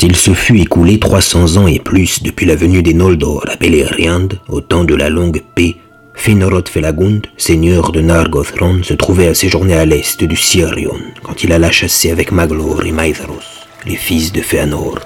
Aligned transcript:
Quand 0.00 0.06
il 0.06 0.16
se 0.16 0.32
fut 0.32 0.58
écoulé 0.58 0.98
300 0.98 1.58
ans 1.58 1.66
et 1.66 1.78
plus 1.78 2.22
depuis 2.22 2.46
la 2.46 2.56
venue 2.56 2.82
des 2.82 2.94
Noldor 2.94 3.44
à 3.50 3.56
Beleriand, 3.56 4.28
au 4.48 4.62
temps 4.62 4.84
de 4.84 4.94
la 4.94 5.10
longue 5.10 5.42
paix, 5.54 5.76
Finrod 6.14 6.66
Felagund, 6.70 7.26
seigneur 7.36 7.92
de 7.92 8.00
Nargothrond, 8.00 8.82
se 8.82 8.94
trouvait 8.94 9.26
à 9.26 9.34
séjourner 9.34 9.74
à 9.74 9.84
l'est 9.84 10.24
du 10.24 10.36
Sirion 10.36 10.96
quand 11.22 11.44
il 11.44 11.52
alla 11.52 11.70
chasser 11.70 12.10
avec 12.10 12.32
Maglor 12.32 12.86
et 12.86 12.92
Maithros, 12.92 13.42
les 13.84 13.96
fils 13.96 14.32
de 14.32 14.40
Fëanor. 14.40 15.00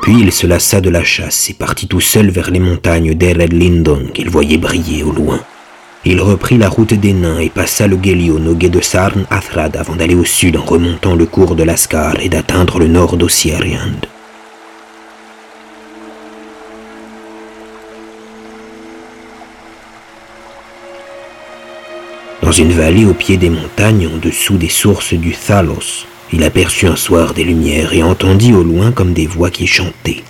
Puis 0.00 0.18
il 0.18 0.32
se 0.32 0.46
lassa 0.46 0.80
de 0.80 0.88
la 0.88 1.04
chasse 1.04 1.50
et 1.50 1.54
partit 1.54 1.88
tout 1.88 2.00
seul 2.00 2.30
vers 2.30 2.50
les 2.50 2.60
montagnes 2.60 3.12
d'Ered 3.12 3.52
Lindon 3.52 4.06
qu'il 4.14 4.30
voyait 4.30 4.56
briller 4.56 5.02
au 5.02 5.12
loin. 5.12 5.40
Il 6.08 6.20
reprit 6.20 6.56
la 6.56 6.68
route 6.68 6.94
des 6.94 7.12
nains 7.12 7.40
et 7.40 7.50
passa 7.50 7.88
le 7.88 7.98
Gélion 8.00 8.40
au 8.46 8.54
guet 8.54 8.68
de 8.68 8.80
Sarn 8.80 9.26
Athrad 9.28 9.76
avant 9.76 9.96
d'aller 9.96 10.14
au 10.14 10.24
sud 10.24 10.56
en 10.56 10.62
remontant 10.62 11.16
le 11.16 11.26
cours 11.26 11.56
de 11.56 11.64
l'Ascar 11.64 12.20
et 12.20 12.28
d'atteindre 12.28 12.78
le 12.78 12.86
nord 12.86 13.16
d'Ossiariand. 13.16 13.98
Dans 22.40 22.52
une 22.52 22.70
vallée 22.70 23.04
au 23.04 23.12
pied 23.12 23.36
des 23.36 23.50
montagnes, 23.50 24.06
en 24.06 24.18
dessous 24.18 24.58
des 24.58 24.68
sources 24.68 25.12
du 25.12 25.32
Thalos, 25.32 26.06
il 26.32 26.44
aperçut 26.44 26.86
un 26.86 26.94
soir 26.94 27.34
des 27.34 27.42
lumières 27.42 27.92
et 27.92 28.04
entendit 28.04 28.54
au 28.54 28.62
loin 28.62 28.92
comme 28.92 29.12
des 29.12 29.26
voix 29.26 29.50
qui 29.50 29.66
chantaient. 29.66 30.22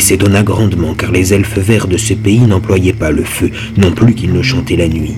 Il 0.00 0.04
s'étonna 0.04 0.42
grandement 0.42 0.94
car 0.94 1.12
les 1.12 1.34
elfes 1.34 1.58
verts 1.58 1.86
de 1.86 1.98
ce 1.98 2.14
pays 2.14 2.40
n'employaient 2.40 2.94
pas 2.94 3.10
le 3.10 3.22
feu, 3.22 3.50
non 3.76 3.90
plus 3.90 4.14
qu'ils 4.14 4.32
ne 4.32 4.40
chantaient 4.40 4.74
la 4.74 4.88
nuit. 4.88 5.16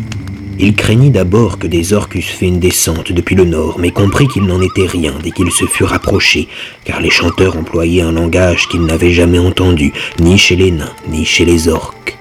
Il 0.58 0.74
craignit 0.74 1.12
d'abord 1.12 1.60
que 1.60 1.68
des 1.68 1.92
orques 1.92 2.16
eussent 2.16 2.32
fait 2.32 2.48
une 2.48 2.58
descente 2.58 3.12
depuis 3.12 3.36
le 3.36 3.44
nord, 3.44 3.78
mais 3.78 3.92
comprit 3.92 4.26
qu'il 4.26 4.42
n'en 4.42 4.60
était 4.60 4.84
rien 4.84 5.14
dès 5.22 5.30
qu'il 5.30 5.52
se 5.52 5.66
fut 5.66 5.84
rapproché, 5.84 6.48
car 6.84 7.00
les 7.00 7.10
chanteurs 7.10 7.56
employaient 7.56 8.02
un 8.02 8.10
langage 8.10 8.66
qu'il 8.66 8.82
n'avait 8.82 9.12
jamais 9.12 9.38
entendu, 9.38 9.92
ni 10.18 10.36
chez 10.36 10.56
les 10.56 10.72
nains, 10.72 10.96
ni 11.08 11.24
chez 11.24 11.44
les 11.44 11.68
orques. 11.68 12.18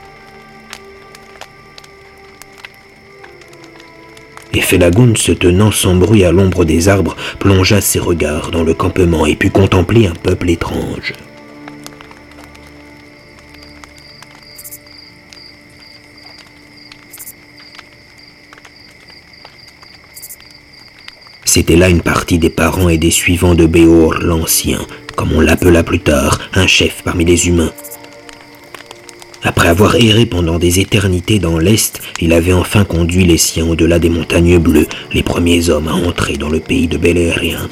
Et 4.53 4.61
Felagund, 4.61 5.17
se 5.17 5.31
tenant 5.31 5.71
sans 5.71 5.95
bruit 5.95 6.23
à 6.23 6.31
l'ombre 6.31 6.63
des 6.63 6.89
arbres, 6.89 7.15
plongea 7.39 7.81
ses 7.81 7.97
regards 7.97 8.51
dans 8.51 8.63
le 8.63 8.75
campement 8.75 9.25
et 9.25 9.35
put 9.35 9.49
contempler 9.49 10.05
un 10.05 10.13
peuple 10.13 10.51
étrange. 10.51 11.15
C'était 21.53 21.75
là 21.75 21.89
une 21.89 21.99
partie 21.99 22.39
des 22.39 22.49
parents 22.49 22.87
et 22.87 22.97
des 22.97 23.11
suivants 23.11 23.55
de 23.55 23.65
Béor 23.65 24.13
l'Ancien, 24.13 24.79
comme 25.17 25.33
on 25.33 25.41
l'appela 25.41 25.83
plus 25.83 25.99
tard, 25.99 26.39
un 26.53 26.65
chef 26.65 27.01
parmi 27.03 27.25
les 27.25 27.49
humains. 27.49 27.73
Après 29.43 29.67
avoir 29.67 29.97
erré 29.97 30.25
pendant 30.25 30.59
des 30.59 30.79
éternités 30.79 31.39
dans 31.39 31.59
l'Est, 31.59 31.99
il 32.21 32.31
avait 32.31 32.53
enfin 32.53 32.85
conduit 32.85 33.25
les 33.25 33.37
siens 33.37 33.67
au-delà 33.67 33.99
des 33.99 34.09
montagnes 34.09 34.59
bleues, 34.59 34.87
les 35.11 35.23
premiers 35.23 35.69
hommes 35.69 35.89
à 35.89 35.93
entrer 35.93 36.37
dans 36.37 36.47
le 36.47 36.61
pays 36.61 36.87
de 36.87 36.95
Beleriand. 36.95 37.67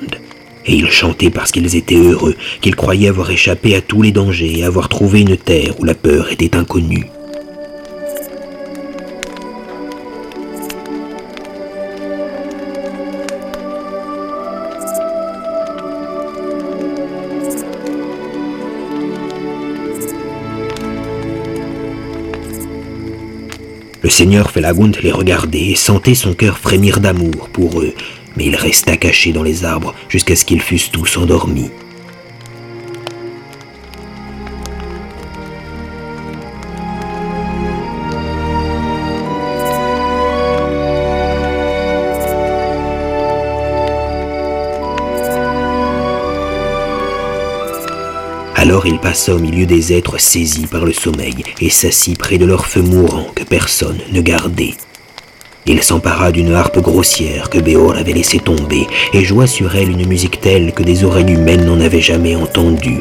Et 0.65 0.75
ils 0.75 0.91
chantaient 0.91 1.29
parce 1.29 1.53
qu'ils 1.53 1.77
étaient 1.77 1.95
heureux, 1.95 2.35
qu'ils 2.59 2.75
croyaient 2.75 3.07
avoir 3.07 3.31
échappé 3.31 3.75
à 3.75 3.81
tous 3.81 4.01
les 4.01 4.11
dangers 4.11 4.59
et 4.59 4.65
avoir 4.65 4.89
trouvé 4.89 5.21
une 5.21 5.37
terre 5.37 5.79
où 5.79 5.85
la 5.85 5.95
peur 5.95 6.33
était 6.33 6.57
inconnue. 6.57 7.05
Le 24.01 24.09
seigneur 24.09 24.49
Felagund 24.49 24.97
les 25.03 25.11
regardait 25.11 25.71
et 25.71 25.75
sentait 25.75 26.15
son 26.15 26.33
cœur 26.33 26.57
frémir 26.57 27.01
d'amour 27.01 27.49
pour 27.51 27.81
eux, 27.81 27.93
mais 28.37 28.45
il 28.45 28.55
resta 28.55 28.95
caché 28.95 29.33
dans 29.33 29.43
les 29.43 29.65
arbres 29.65 29.93
jusqu'à 30.07 30.37
ce 30.37 30.45
qu'ils 30.45 30.61
fussent 30.61 30.91
tous 30.91 31.17
endormis. 31.17 31.69
Alors 48.61 48.85
il 48.85 48.99
passa 48.99 49.33
au 49.33 49.39
milieu 49.39 49.65
des 49.65 49.93
êtres 49.93 50.19
saisis 50.19 50.67
par 50.67 50.83
le 50.83 50.91
sommeil 50.91 51.45
et 51.61 51.69
s'assit 51.69 52.19
près 52.19 52.37
de 52.37 52.45
leur 52.45 52.65
feu 52.65 52.81
mourant 52.81 53.27
que 53.33 53.45
personne 53.45 53.99
ne 54.11 54.19
gardait. 54.19 54.73
Il 55.65 55.81
s'empara 55.81 56.33
d'une 56.33 56.53
harpe 56.53 56.79
grossière 56.79 57.49
que 57.49 57.59
Béor 57.59 57.95
avait 57.95 58.11
laissé 58.11 58.37
tomber 58.39 58.85
et 59.13 59.23
joua 59.23 59.47
sur 59.47 59.77
elle 59.77 59.89
une 59.89 60.05
musique 60.05 60.41
telle 60.41 60.73
que 60.73 60.83
des 60.83 61.05
oreilles 61.05 61.31
humaines 61.31 61.63
n'en 61.63 61.79
avaient 61.79 62.01
jamais 62.01 62.35
entendue. 62.35 62.99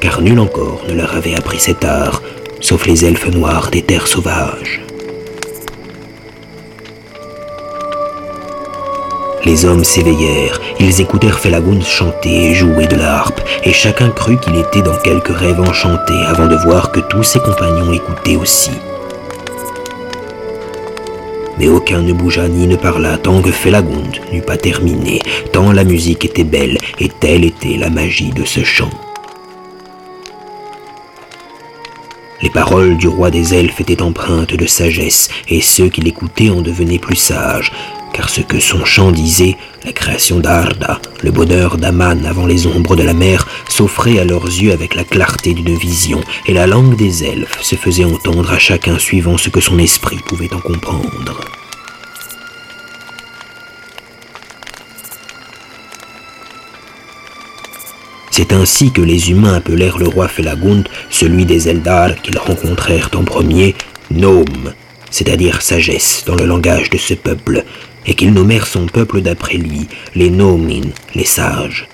Car 0.00 0.22
nul 0.22 0.38
encore 0.38 0.84
ne 0.88 0.94
leur 0.94 1.12
avait 1.16 1.34
appris 1.34 1.58
cet 1.58 1.84
art, 1.84 2.22
sauf 2.60 2.86
les 2.86 3.04
elfes 3.04 3.32
noirs 3.32 3.72
des 3.72 3.82
terres 3.82 4.06
sauvages. 4.06 4.87
Les 9.48 9.64
hommes 9.64 9.82
s'éveillèrent, 9.82 10.60
ils 10.78 11.00
écoutèrent 11.00 11.38
Felagund 11.38 11.82
chanter 11.82 12.50
et 12.50 12.54
jouer 12.54 12.86
de 12.86 12.96
la 12.96 13.14
harpe, 13.14 13.40
et 13.64 13.72
chacun 13.72 14.10
crut 14.10 14.38
qu'il 14.40 14.56
était 14.56 14.82
dans 14.82 14.98
quelque 14.98 15.32
rêve 15.32 15.58
enchanté 15.58 16.12
avant 16.26 16.48
de 16.48 16.56
voir 16.66 16.92
que 16.92 17.00
tous 17.00 17.22
ses 17.22 17.38
compagnons 17.38 17.90
écoutaient 17.94 18.36
aussi. 18.36 18.72
Mais 21.58 21.66
aucun 21.66 22.02
ne 22.02 22.12
bougea 22.12 22.46
ni 22.46 22.66
ne 22.66 22.76
parla 22.76 23.16
tant 23.16 23.40
que 23.40 23.50
Felagund 23.50 24.20
n'eut 24.30 24.42
pas 24.42 24.58
terminé, 24.58 25.18
tant 25.50 25.72
la 25.72 25.84
musique 25.84 26.26
était 26.26 26.44
belle 26.44 26.76
et 27.00 27.08
telle 27.08 27.46
était 27.46 27.78
la 27.78 27.88
magie 27.88 28.32
de 28.32 28.44
ce 28.44 28.62
chant. 28.62 28.90
Les 32.42 32.50
paroles 32.50 32.98
du 32.98 33.08
roi 33.08 33.30
des 33.30 33.54
elfes 33.54 33.80
étaient 33.80 34.02
empreintes 34.02 34.54
de 34.54 34.66
sagesse, 34.66 35.30
et 35.48 35.62
ceux 35.62 35.88
qui 35.88 36.02
l'écoutaient 36.02 36.50
en 36.50 36.60
devenaient 36.60 36.98
plus 36.98 37.16
sages, 37.16 37.72
car 38.18 38.28
ce 38.28 38.40
que 38.40 38.58
son 38.58 38.84
chant 38.84 39.12
disait, 39.12 39.56
la 39.84 39.92
création 39.92 40.40
d'Arda, 40.40 41.00
le 41.22 41.30
bonheur 41.30 41.76
d'Aman 41.76 42.26
avant 42.26 42.46
les 42.46 42.66
ombres 42.66 42.96
de 42.96 43.04
la 43.04 43.14
mer, 43.14 43.46
s'offrait 43.68 44.18
à 44.18 44.24
leurs 44.24 44.46
yeux 44.46 44.72
avec 44.72 44.96
la 44.96 45.04
clarté 45.04 45.54
d'une 45.54 45.76
vision, 45.76 46.20
et 46.46 46.52
la 46.52 46.66
langue 46.66 46.96
des 46.96 47.22
elfes 47.22 47.62
se 47.62 47.76
faisait 47.76 48.04
entendre 48.04 48.50
à 48.52 48.58
chacun 48.58 48.98
suivant 48.98 49.38
ce 49.38 49.50
que 49.50 49.60
son 49.60 49.78
esprit 49.78 50.18
pouvait 50.26 50.52
en 50.52 50.58
comprendre. 50.58 51.44
C'est 58.32 58.52
ainsi 58.52 58.90
que 58.90 59.00
les 59.00 59.30
humains 59.30 59.54
appelèrent 59.54 59.98
le 59.98 60.08
roi 60.08 60.26
Felagund, 60.26 60.88
celui 61.08 61.44
des 61.44 61.68
Eldar 61.68 62.20
qu'ils 62.20 62.38
rencontrèrent 62.38 63.10
en 63.14 63.22
premier, 63.22 63.76
Gnome, 64.10 64.74
c'est-à-dire 65.10 65.62
sagesse 65.62 66.24
dans 66.26 66.34
le 66.34 66.44
langage 66.46 66.90
de 66.90 66.98
ce 66.98 67.14
peuple, 67.14 67.64
et 68.06 68.14
qu'ils 68.14 68.32
nommèrent 68.32 68.66
son 68.66 68.86
peuple 68.86 69.20
d'après 69.20 69.56
lui, 69.56 69.88
les 70.14 70.30
Nomin, 70.30 70.90
les 71.14 71.24
sages. 71.24 71.88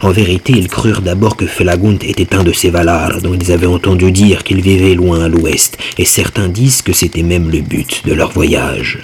En 0.00 0.10
vérité, 0.10 0.52
ils 0.52 0.68
crurent 0.68 1.02
d'abord 1.02 1.36
que 1.36 1.46
Felagund 1.46 1.98
était 2.04 2.36
un 2.36 2.44
de 2.44 2.52
ces 2.52 2.70
Valar 2.70 3.20
dont 3.20 3.34
ils 3.34 3.50
avaient 3.50 3.66
entendu 3.66 4.12
dire 4.12 4.44
qu'il 4.44 4.60
vivait 4.60 4.94
loin 4.94 5.24
à 5.24 5.28
l'ouest, 5.28 5.76
et 5.98 6.04
certains 6.04 6.48
disent 6.48 6.82
que 6.82 6.92
c'était 6.92 7.24
même 7.24 7.50
le 7.50 7.60
but 7.60 8.06
de 8.06 8.12
leur 8.12 8.30
voyage. 8.30 9.00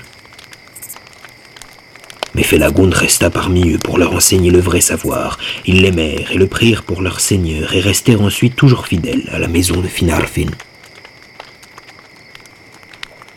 Mais 2.37 2.45
Felagund 2.45 2.95
resta 2.95 3.31
parmi 3.31 3.73
eux 3.73 3.79
pour 3.79 3.99
leur 3.99 4.13
enseigner 4.13 4.51
le 4.51 4.61
vrai 4.61 4.81
savoir. 4.81 5.39
Ils 5.67 5.83
l'aimèrent 5.83 6.33
et 6.33 6.39
le 6.39 6.47
prirent 6.47 6.83
pour 6.83 7.03
leur 7.03 7.21
seigneur 7.21 7.75
et 7.75 7.81
restèrent 7.81 8.23
ensuite 8.23 8.57
toujours 8.57 8.87
fidèles 8.87 9.29
à 9.33 9.39
la 9.39 9.49
maison 9.49 9.81
de 9.81 9.89
Finarfin. 9.89 10.51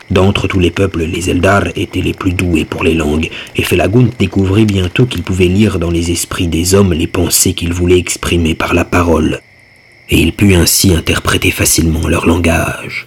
D'entre 0.09 0.47
tous 0.47 0.59
les 0.59 0.71
peuples, 0.71 1.03
les 1.03 1.29
Eldar 1.29 1.63
étaient 1.75 2.01
les 2.01 2.13
plus 2.13 2.33
doués 2.33 2.65
pour 2.65 2.83
les 2.83 2.93
langues, 2.93 3.29
et 3.55 3.63
Felagund 3.63 4.09
découvrit 4.17 4.65
bientôt 4.65 5.05
qu'il 5.05 5.23
pouvait 5.23 5.47
lire 5.47 5.79
dans 5.79 5.91
les 5.91 6.11
esprits 6.11 6.47
des 6.47 6.75
hommes 6.75 6.93
les 6.93 7.07
pensées 7.07 7.53
qu'ils 7.53 7.73
voulaient 7.73 7.99
exprimer 7.99 8.55
par 8.55 8.73
la 8.73 8.85
parole. 8.85 9.41
et 10.09 10.19
il 10.21 10.31
put 10.31 10.53
ainsi 10.55 10.93
interpréter 10.93 11.51
facilement 11.51 12.07
leur 12.07 12.25
langage. 12.27 13.06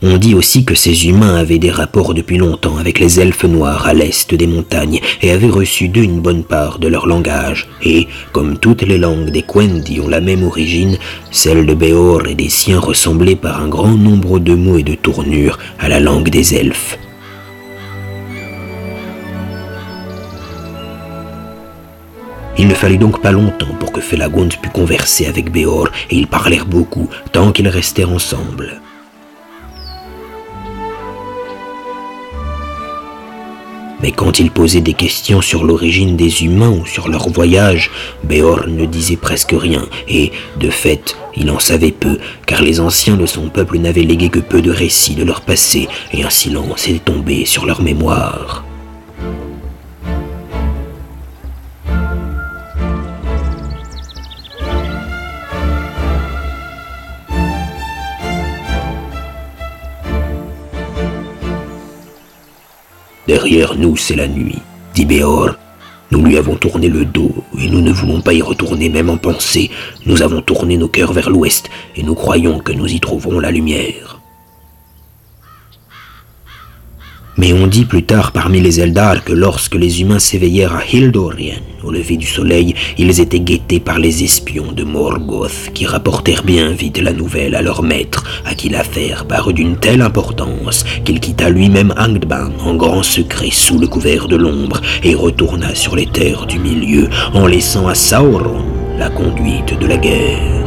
On 0.00 0.16
dit 0.16 0.36
aussi 0.36 0.64
que 0.64 0.76
ces 0.76 1.08
humains 1.08 1.34
avaient 1.34 1.58
des 1.58 1.72
rapports 1.72 2.14
depuis 2.14 2.38
longtemps 2.38 2.76
avec 2.76 3.00
les 3.00 3.18
elfes 3.18 3.42
noirs 3.42 3.84
à 3.88 3.94
l'est 3.94 4.32
des 4.32 4.46
montagnes 4.46 5.00
et 5.22 5.32
avaient 5.32 5.48
reçu 5.48 5.88
d'eux 5.88 6.04
une 6.04 6.20
bonne 6.20 6.44
part 6.44 6.78
de 6.78 6.86
leur 6.86 7.08
langage. 7.08 7.68
Et, 7.82 8.06
comme 8.30 8.58
toutes 8.58 8.82
les 8.82 8.96
langues 8.96 9.30
des 9.30 9.42
Quendi 9.42 9.98
ont 10.00 10.06
la 10.06 10.20
même 10.20 10.44
origine, 10.44 10.98
celle 11.32 11.66
de 11.66 11.74
Béor 11.74 12.28
et 12.28 12.36
des 12.36 12.48
siens 12.48 12.78
ressemblait 12.78 13.34
par 13.34 13.60
un 13.60 13.66
grand 13.66 13.96
nombre 13.96 14.38
de 14.38 14.54
mots 14.54 14.78
et 14.78 14.84
de 14.84 14.94
tournures 14.94 15.58
à 15.80 15.88
la 15.88 15.98
langue 15.98 16.28
des 16.28 16.54
elfes. 16.54 16.96
Il 22.56 22.68
ne 22.68 22.74
fallut 22.74 22.98
donc 22.98 23.20
pas 23.20 23.32
longtemps 23.32 23.74
pour 23.80 23.90
que 23.90 24.00
Felagund 24.00 24.54
pût 24.62 24.70
converser 24.70 25.26
avec 25.26 25.50
Béor, 25.50 25.88
et 26.10 26.16
ils 26.16 26.28
parlèrent 26.28 26.66
beaucoup, 26.66 27.08
tant 27.32 27.50
qu'ils 27.50 27.68
restèrent 27.68 28.12
ensemble. 28.12 28.80
Mais 34.02 34.12
quand 34.12 34.38
il 34.38 34.50
posait 34.50 34.80
des 34.80 34.94
questions 34.94 35.40
sur 35.40 35.64
l'origine 35.64 36.16
des 36.16 36.44
humains 36.44 36.70
ou 36.70 36.86
sur 36.86 37.08
leur 37.08 37.28
voyage, 37.28 37.90
Béor 38.24 38.66
ne 38.68 38.86
disait 38.86 39.16
presque 39.16 39.54
rien, 39.56 39.84
et, 40.08 40.32
de 40.60 40.70
fait, 40.70 41.16
il 41.36 41.50
en 41.50 41.58
savait 41.58 41.92
peu, 41.92 42.18
car 42.46 42.62
les 42.62 42.80
anciens 42.80 43.16
de 43.16 43.26
son 43.26 43.48
peuple 43.48 43.78
n'avaient 43.78 44.02
légué 44.02 44.28
que 44.28 44.38
peu 44.38 44.62
de 44.62 44.70
récits 44.70 45.14
de 45.14 45.24
leur 45.24 45.40
passé, 45.40 45.88
et 46.12 46.22
un 46.22 46.30
silence 46.30 46.88
était 46.88 46.98
tombé 46.98 47.44
sur 47.44 47.66
leur 47.66 47.82
mémoire. 47.82 48.67
Derrière 63.28 63.76
nous, 63.76 63.94
c'est 63.94 64.16
la 64.16 64.26
nuit, 64.26 64.56
dit 64.94 65.04
Béor. 65.04 65.50
Nous 66.10 66.24
lui 66.24 66.38
avons 66.38 66.56
tourné 66.56 66.88
le 66.88 67.04
dos, 67.04 67.44
et 67.60 67.68
nous 67.68 67.82
ne 67.82 67.92
voulons 67.92 68.22
pas 68.22 68.32
y 68.32 68.40
retourner 68.40 68.88
même 68.88 69.10
en 69.10 69.18
pensée. 69.18 69.70
Nous 70.06 70.22
avons 70.22 70.40
tourné 70.40 70.78
nos 70.78 70.88
cœurs 70.88 71.12
vers 71.12 71.28
l'ouest, 71.28 71.68
et 71.94 72.02
nous 72.02 72.14
croyons 72.14 72.58
que 72.58 72.72
nous 72.72 72.86
y 72.86 72.98
trouverons 73.00 73.38
la 73.38 73.50
lumière. 73.50 74.17
Mais 77.38 77.52
on 77.52 77.68
dit 77.68 77.84
plus 77.84 78.02
tard 78.02 78.32
parmi 78.32 78.60
les 78.60 78.80
Eldar 78.80 79.22
que 79.22 79.32
lorsque 79.32 79.76
les 79.76 80.00
humains 80.00 80.18
s'éveillèrent 80.18 80.74
à 80.74 80.84
Hildorien, 80.84 81.54
au 81.84 81.92
lever 81.92 82.16
du 82.16 82.26
soleil, 82.26 82.74
ils 82.98 83.20
étaient 83.20 83.38
guettés 83.38 83.78
par 83.78 84.00
les 84.00 84.24
espions 84.24 84.72
de 84.72 84.82
Morgoth 84.82 85.70
qui 85.72 85.86
rapportèrent 85.86 86.42
bien 86.42 86.72
vite 86.72 86.98
la 86.98 87.12
nouvelle 87.12 87.54
à 87.54 87.62
leur 87.62 87.84
maître, 87.84 88.24
à 88.44 88.56
qui 88.56 88.68
l'affaire 88.68 89.24
parut 89.24 89.54
d'une 89.54 89.76
telle 89.76 90.02
importance 90.02 90.84
qu'il 91.04 91.20
quitta 91.20 91.48
lui-même 91.48 91.94
Angdban 91.96 92.50
en 92.64 92.74
grand 92.74 93.04
secret 93.04 93.50
sous 93.52 93.78
le 93.78 93.86
couvert 93.86 94.26
de 94.26 94.34
l'ombre 94.34 94.80
et 95.04 95.14
retourna 95.14 95.76
sur 95.76 95.94
les 95.94 96.06
terres 96.06 96.44
du 96.44 96.58
milieu 96.58 97.08
en 97.34 97.46
laissant 97.46 97.86
à 97.86 97.94
Sauron 97.94 98.64
la 98.98 99.10
conduite 99.10 99.78
de 99.78 99.86
la 99.86 99.96
guerre. 99.96 100.57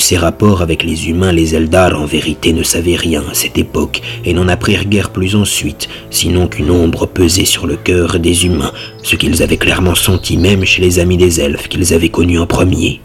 Ses 0.00 0.16
rapports 0.16 0.62
avec 0.62 0.82
les 0.82 1.08
humains, 1.08 1.32
les 1.32 1.54
Eldar 1.54 2.00
en 2.00 2.06
vérité 2.06 2.52
ne 2.52 2.62
savaient 2.62 2.96
rien 2.96 3.22
à 3.30 3.34
cette 3.34 3.58
époque 3.58 4.00
et 4.24 4.34
n'en 4.34 4.48
apprirent 4.48 4.86
guère 4.86 5.10
plus 5.10 5.36
ensuite, 5.36 5.88
sinon 6.10 6.48
qu'une 6.48 6.70
ombre 6.70 7.06
pesait 7.06 7.44
sur 7.44 7.66
le 7.66 7.76
cœur 7.76 8.18
des 8.18 8.46
humains, 8.46 8.72
ce 9.02 9.16
qu'ils 9.16 9.42
avaient 9.42 9.56
clairement 9.56 9.94
senti 9.94 10.36
même 10.36 10.64
chez 10.64 10.82
les 10.82 10.98
amis 10.98 11.16
des 11.16 11.40
elfes 11.40 11.68
qu'ils 11.68 11.94
avaient 11.94 12.08
connus 12.08 12.38
en 12.38 12.46
premier. 12.46 13.00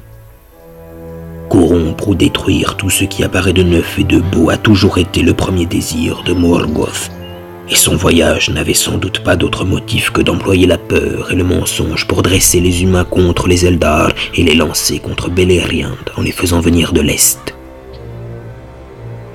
Corrompre 1.49 2.09
ou 2.09 2.15
détruire 2.15 2.75
tout 2.75 2.89
ce 2.89 3.03
qui 3.03 3.23
apparaît 3.23 3.53
de 3.53 3.63
neuf 3.63 3.99
et 3.99 4.03
de 4.03 4.19
beau 4.19 4.49
a 4.49 4.57
toujours 4.57 4.97
été 4.97 5.21
le 5.21 5.33
premier 5.33 5.65
désir 5.65 6.23
de 6.25 6.33
Morgoth, 6.33 7.11
et 7.69 7.75
son 7.75 7.95
voyage 7.95 8.49
n'avait 8.49 8.73
sans 8.73 8.97
doute 8.97 9.19
pas 9.19 9.35
d'autre 9.35 9.65
motif 9.65 10.11
que 10.11 10.21
d'employer 10.21 10.67
la 10.67 10.77
peur 10.77 11.31
et 11.31 11.35
le 11.35 11.43
mensonge 11.43 12.05
pour 12.07 12.21
dresser 12.21 12.59
les 12.59 12.83
humains 12.83 13.05
contre 13.05 13.47
les 13.47 13.65
Eldar 13.65 14.11
et 14.35 14.43
les 14.43 14.55
lancer 14.55 14.99
contre 14.99 15.29
Beleriand 15.29 15.97
en 16.15 16.21
les 16.21 16.31
faisant 16.31 16.59
venir 16.59 16.93
de 16.93 17.01
l'Est. 17.01 17.55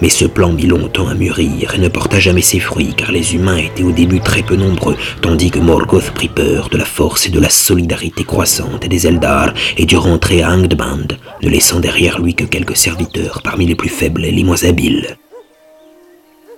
Mais 0.03 0.09
ce 0.09 0.25
plan 0.25 0.51
mit 0.51 0.67
longtemps 0.67 1.09
à 1.09 1.15
mûrir 1.15 1.75
et 1.75 1.79
ne 1.79 1.89
porta 1.89 2.19
jamais 2.19 2.41
ses 2.41 2.59
fruits 2.59 2.95
car 2.97 3.13
les 3.13 3.35
humains 3.35 3.59
étaient 3.59 3.83
au 3.83 3.93
début 3.93 4.21
très 4.21 4.43
peu 4.43 4.57
nombreux, 4.57 4.97
tandis 5.21 5.51
que 5.51 5.59
Morgoth 5.59 6.11
prit 6.13 6.29
peur 6.29 6.71
de 6.71 6.79
la 6.79 6.87
force 6.87 7.27
et 7.27 7.31
de 7.31 7.41
la 7.41 7.51
solidarité 7.51 8.25
croissante 8.25 8.87
des 8.87 9.07
Eldar 9.07 9.53
et 9.77 9.85
dut 9.85 9.99
rentrer 9.99 10.43
à 10.43 10.53
Angdband, 10.53 11.09
ne 11.43 11.49
laissant 11.49 11.81
derrière 11.81 12.19
lui 12.19 12.35
que 12.35 12.45
quelques 12.45 12.77
serviteurs 12.77 13.43
parmi 13.43 13.67
les 13.67 13.75
plus 13.75 13.91
faibles 13.91 14.25
et 14.25 14.33
les 14.33 14.45
moins 14.45 14.65
habiles. 14.65 15.19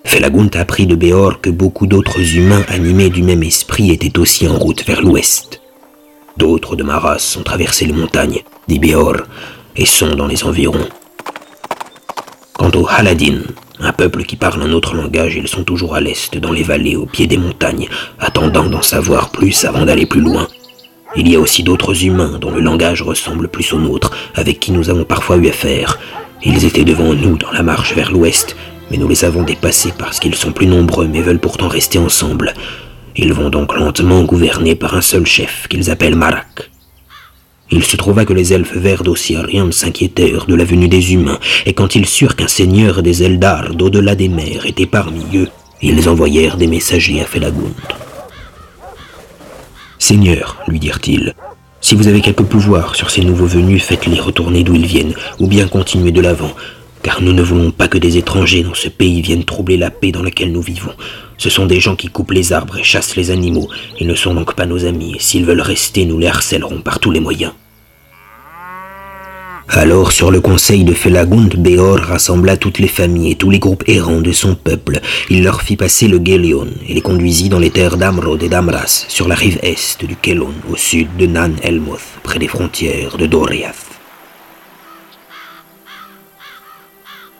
Felagunt 0.04 0.50
apprit 0.54 0.86
de 0.86 0.94
Béor 0.94 1.40
que 1.40 1.50
beaucoup 1.50 1.86
d'autres 1.86 2.20
humains 2.36 2.64
animés 2.68 3.10
du 3.10 3.22
même 3.22 3.42
esprit 3.42 3.90
étaient 3.90 4.18
aussi 4.18 4.46
en 4.46 4.58
route 4.58 4.84
vers 4.84 5.02
l'ouest. 5.02 5.60
D'autres 6.36 6.76
de 6.76 6.82
ma 6.82 6.98
race 6.98 7.36
ont 7.36 7.42
traversé 7.42 7.86
les 7.86 7.92
montagnes, 7.92 8.42
dit 8.68 8.78
Béor, 8.78 9.16
et 9.76 9.86
sont 9.86 10.14
dans 10.14 10.26
les 10.26 10.44
environs. 10.44 10.88
Quant 12.52 12.70
aux 12.74 12.86
Haladin, 12.88 13.40
un 13.80 13.92
peuple 13.92 14.24
qui 14.24 14.36
parle 14.36 14.62
un 14.62 14.72
autre 14.72 14.94
langage, 14.94 15.34
ils 15.34 15.48
sont 15.48 15.64
toujours 15.64 15.94
à 15.94 16.00
l'est, 16.00 16.36
dans 16.38 16.52
les 16.52 16.62
vallées, 16.62 16.96
au 16.96 17.06
pied 17.06 17.26
des 17.26 17.36
montagnes, 17.36 17.88
attendant 18.18 18.66
d'en 18.66 18.82
savoir 18.82 19.30
plus 19.30 19.64
avant 19.64 19.84
d'aller 19.84 20.06
plus 20.06 20.20
loin. 20.20 20.46
Il 21.16 21.28
y 21.28 21.36
a 21.36 21.40
aussi 21.40 21.62
d'autres 21.62 22.04
humains 22.04 22.38
dont 22.40 22.50
le 22.50 22.60
langage 22.60 23.02
ressemble 23.02 23.48
plus 23.48 23.72
au 23.72 23.78
nôtre, 23.78 24.12
avec 24.34 24.60
qui 24.60 24.72
nous 24.72 24.88
avons 24.88 25.04
parfois 25.04 25.36
eu 25.36 25.48
affaire. 25.48 25.98
Ils 26.44 26.64
étaient 26.64 26.84
devant 26.84 27.12
nous 27.12 27.36
dans 27.36 27.50
la 27.50 27.62
marche 27.62 27.94
vers 27.94 28.12
l'ouest, 28.12 28.56
mais 28.92 28.98
nous 28.98 29.08
les 29.08 29.24
avons 29.24 29.42
dépassés 29.42 29.92
parce 29.98 30.20
qu'ils 30.20 30.34
sont 30.34 30.52
plus 30.52 30.66
nombreux 30.66 31.08
mais 31.08 31.22
veulent 31.22 31.40
pourtant 31.40 31.68
rester 31.68 31.98
ensemble. 31.98 32.52
Ils 33.16 33.32
vont 33.32 33.48
donc 33.48 33.74
lentement 33.74 34.22
gouverner 34.22 34.74
par 34.74 34.94
un 34.94 35.00
seul 35.00 35.24
chef 35.24 35.66
qu'ils 35.68 35.90
appellent 35.90 36.14
Marak. 36.14 36.70
Il 37.70 37.84
se 37.84 37.96
trouva 37.96 38.26
que 38.26 38.34
les 38.34 38.52
elfes 38.52 38.76
verts 38.76 39.02
d'Ossiarian 39.02 39.72
s'inquiétèrent 39.72 40.44
de 40.44 40.54
la 40.54 40.64
venue 40.64 40.88
des 40.88 41.14
humains, 41.14 41.38
et 41.64 41.72
quand 41.72 41.94
ils 41.94 42.04
surent 42.04 42.36
qu'un 42.36 42.48
seigneur 42.48 43.02
des 43.02 43.22
Eldar 43.22 43.74
d'au-delà 43.74 44.14
des 44.14 44.28
mers 44.28 44.66
était 44.66 44.84
parmi 44.84 45.24
eux, 45.34 45.48
ils 45.80 46.06
envoyèrent 46.06 46.58
des 46.58 46.66
messagers 46.66 47.22
à 47.22 47.24
Felagund. 47.24 47.72
Seigneur, 49.98 50.58
lui 50.68 50.78
dirent-ils, 50.78 51.34
si 51.80 51.94
vous 51.94 52.08
avez 52.08 52.20
quelque 52.20 52.42
pouvoir 52.42 52.94
sur 52.94 53.10
ces 53.10 53.22
nouveaux 53.22 53.46
venus, 53.46 53.82
faites-les 53.82 54.20
retourner 54.20 54.64
d'où 54.64 54.74
ils 54.74 54.86
viennent, 54.86 55.14
ou 55.40 55.46
bien 55.46 55.66
continuez 55.66 56.12
de 56.12 56.20
l'avant, 56.20 56.52
car 57.02 57.22
nous 57.22 57.32
ne 57.32 57.42
voulons 57.42 57.70
pas 57.70 57.88
que 57.88 57.98
des 57.98 58.16
étrangers 58.16 58.62
dans 58.62 58.74
ce 58.74 58.88
pays 58.88 59.22
viennent 59.22 59.44
troubler 59.44 59.76
la 59.76 59.90
paix 59.90 60.12
dans 60.12 60.22
laquelle 60.22 60.52
nous 60.52 60.62
vivons. 60.62 60.94
Ce 61.38 61.50
sont 61.50 61.66
des 61.66 61.80
gens 61.80 61.96
qui 61.96 62.08
coupent 62.08 62.30
les 62.30 62.52
arbres 62.52 62.78
et 62.78 62.84
chassent 62.84 63.16
les 63.16 63.30
animaux. 63.30 63.68
Ils 63.98 64.06
ne 64.06 64.14
sont 64.14 64.34
donc 64.34 64.54
pas 64.54 64.66
nos 64.66 64.84
amis, 64.84 65.14
et 65.16 65.20
s'ils 65.20 65.44
veulent 65.44 65.60
rester, 65.60 66.04
nous 66.04 66.18
les 66.18 66.28
harcèlerons 66.28 66.80
par 66.80 67.00
tous 67.00 67.10
les 67.10 67.20
moyens. 67.20 67.52
Alors, 69.68 70.12
sur 70.12 70.30
le 70.30 70.40
conseil 70.40 70.84
de 70.84 70.92
Felagund, 70.92 71.56
Béor 71.56 71.98
rassembla 71.98 72.56
toutes 72.56 72.78
les 72.78 72.88
familles 72.88 73.32
et 73.32 73.36
tous 73.36 73.48
les 73.48 73.58
groupes 73.58 73.84
errants 73.86 74.20
de 74.20 74.32
son 74.32 74.54
peuple. 74.54 75.00
Il 75.30 75.44
leur 75.44 75.62
fit 75.62 75.76
passer 75.76 76.08
le 76.08 76.20
Gélion 76.22 76.66
et 76.86 76.92
les 76.92 77.00
conduisit 77.00 77.48
dans 77.48 77.58
les 77.58 77.70
terres 77.70 77.96
d'Amrod 77.96 78.42
et 78.42 78.50
d'Amras, 78.50 79.06
sur 79.08 79.28
la 79.28 79.34
rive 79.34 79.58
est 79.62 80.04
du 80.04 80.16
Kelon, 80.16 80.52
au 80.70 80.76
sud 80.76 81.08
de 81.16 81.26
Nan 81.26 81.56
Elmoth, 81.62 82.00
près 82.22 82.38
des 82.38 82.48
frontières 82.48 83.16
de 83.16 83.26
Doriath. 83.26 83.91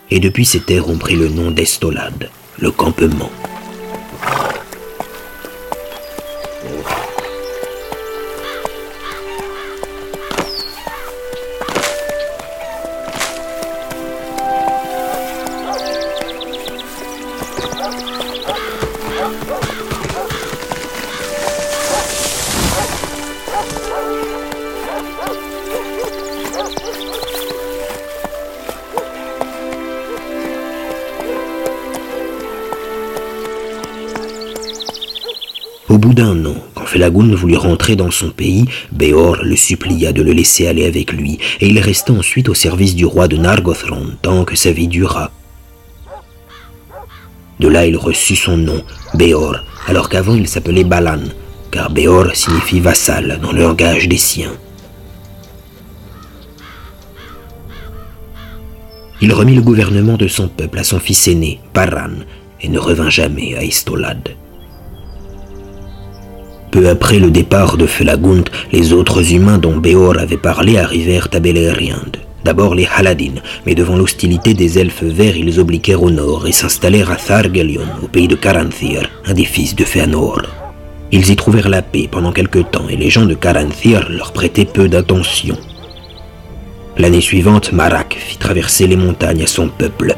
Et 0.09 0.19
depuis 0.19 0.45
ces 0.45 0.59
terres 0.59 0.89
ont 0.89 0.97
pris 0.97 1.15
le 1.15 1.29
nom 1.29 1.51
d'Estolade, 1.51 2.29
le 2.59 2.71
campement. 2.71 3.31
Au 35.93 35.99
bout 35.99 36.15
d'un 36.15 36.43
an, 36.47 36.55
quand 36.73 36.87
Felagoun 36.87 37.35
voulut 37.35 37.55
rentrer 37.55 37.95
dans 37.95 38.09
son 38.09 38.31
pays, 38.31 38.65
Béor 38.91 39.43
le 39.43 39.55
supplia 39.55 40.11
de 40.11 40.23
le 40.23 40.31
laisser 40.31 40.65
aller 40.65 40.87
avec 40.87 41.13
lui, 41.13 41.37
et 41.61 41.67
il 41.67 41.77
resta 41.77 42.11
ensuite 42.11 42.49
au 42.49 42.55
service 42.55 42.95
du 42.95 43.05
roi 43.05 43.27
de 43.27 43.37
Nargothrond 43.37 44.07
tant 44.23 44.43
que 44.43 44.55
sa 44.55 44.71
vie 44.71 44.87
dura. 44.87 45.29
De 47.59 47.67
là 47.67 47.85
il 47.85 47.95
reçut 47.95 48.35
son 48.35 48.57
nom, 48.57 48.81
Béor, 49.13 49.57
alors 49.85 50.09
qu'avant 50.09 50.33
il 50.33 50.47
s'appelait 50.47 50.83
Balan, 50.83 51.25
car 51.69 51.91
Béor 51.91 52.35
signifie 52.35 52.79
vassal 52.79 53.39
dans 53.43 53.51
le 53.51 53.61
langage 53.61 54.09
des 54.09 54.17
siens. 54.17 54.57
Il 59.21 59.31
remit 59.31 59.53
le 59.53 59.61
gouvernement 59.61 60.17
de 60.17 60.27
son 60.27 60.47
peuple 60.47 60.79
à 60.79 60.83
son 60.83 60.99
fils 60.99 61.27
aîné, 61.27 61.59
Paran, 61.71 62.25
et 62.61 62.67
ne 62.67 62.79
revint 62.79 63.11
jamais 63.11 63.55
à 63.55 63.63
Istolad. 63.63 64.37
Peu 66.73 66.89
après 66.89 67.19
le 67.19 67.29
départ 67.29 67.77
de 67.77 67.85
Felagunt, 67.85 68.45
les 68.71 68.93
autres 68.93 69.31
humains 69.31 69.59
dont 69.59 69.77
Béor 69.77 70.17
avait 70.17 70.37
parlé 70.37 70.79
arrivèrent 70.79 71.27
à 71.31 71.39
Beleriand. 71.39 72.11
D'abord 72.43 72.73
les 72.73 72.87
Haladin, 72.87 73.35
mais 73.67 73.75
devant 73.75 73.95
l'hostilité 73.95 74.55
des 74.55 74.79
elfes 74.79 75.03
verts, 75.03 75.37
ils 75.37 75.59
obliquèrent 75.59 76.01
au 76.01 76.09
nord 76.09 76.47
et 76.47 76.51
s'installèrent 76.51 77.11
à 77.11 77.17
Thargelion, 77.17 77.85
au 78.01 78.07
pays 78.07 78.27
de 78.27 78.33
Caranthir, 78.33 79.07
un 79.27 79.35
des 79.35 79.45
fils 79.45 79.75
de 79.75 79.83
Fëanor. 79.83 80.41
Ils 81.11 81.29
y 81.29 81.35
trouvèrent 81.35 81.69
la 81.69 81.83
paix 81.83 82.09
pendant 82.09 82.31
quelque 82.31 82.57
temps 82.57 82.89
et 82.89 82.97
les 82.97 83.11
gens 83.11 83.27
de 83.27 83.35
Caranthir 83.35 84.09
leur 84.09 84.33
prêtaient 84.33 84.65
peu 84.65 84.89
d'attention. 84.89 85.55
L'année 86.97 87.21
suivante, 87.21 87.71
Marak 87.71 88.17
fit 88.19 88.37
traverser 88.37 88.87
les 88.87 88.97
montagnes 88.97 89.43
à 89.43 89.47
son 89.47 89.67
peuple. 89.67 90.15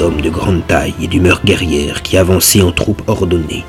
Hommes 0.00 0.20
de 0.20 0.30
grande 0.30 0.66
taille 0.66 0.94
et 1.02 1.06
d'humeur 1.06 1.40
guerrière 1.44 2.02
qui 2.02 2.16
avançaient 2.16 2.62
en 2.62 2.72
troupes 2.72 3.02
ordonnées. 3.06 3.64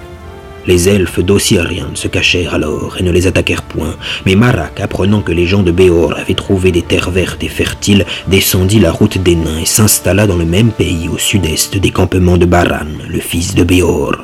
Les 0.68 0.90
elfes 0.90 1.20
d'Ossirian 1.20 1.96
se 1.96 2.08
cachèrent 2.08 2.54
alors 2.54 2.98
et 3.00 3.04
ne 3.04 3.12
les 3.12 3.28
attaquèrent 3.28 3.64
point, 3.64 3.96
mais 4.26 4.36
Marak, 4.36 4.80
apprenant 4.80 5.22
que 5.22 5.32
les 5.32 5.48
gens 5.48 5.64
de 5.64 5.72
Béor 5.72 6.14
avaient 6.18 6.36
trouvé 6.36 6.72
des 6.72 6.82
terres 6.82 7.12
vertes 7.12 7.44
et 7.44 7.48
fertiles, 7.48 8.06
descendit 8.28 8.80
la 8.80 8.92
route 8.92 9.18
des 9.18 9.36
nains 9.36 9.60
et 9.60 9.66
s'installa 9.66 10.28
dans 10.28 10.38
le 10.38 10.46
même 10.46 10.72
pays 10.72 11.10
au 11.10 11.18
sud-est 11.18 11.78
des 11.78 11.92
campements 11.92 12.38
de 12.38 12.46
Baran, 12.46 12.86
le 13.08 13.20
fils 13.20 13.56
de 13.56 13.64
Béor. 13.64 14.16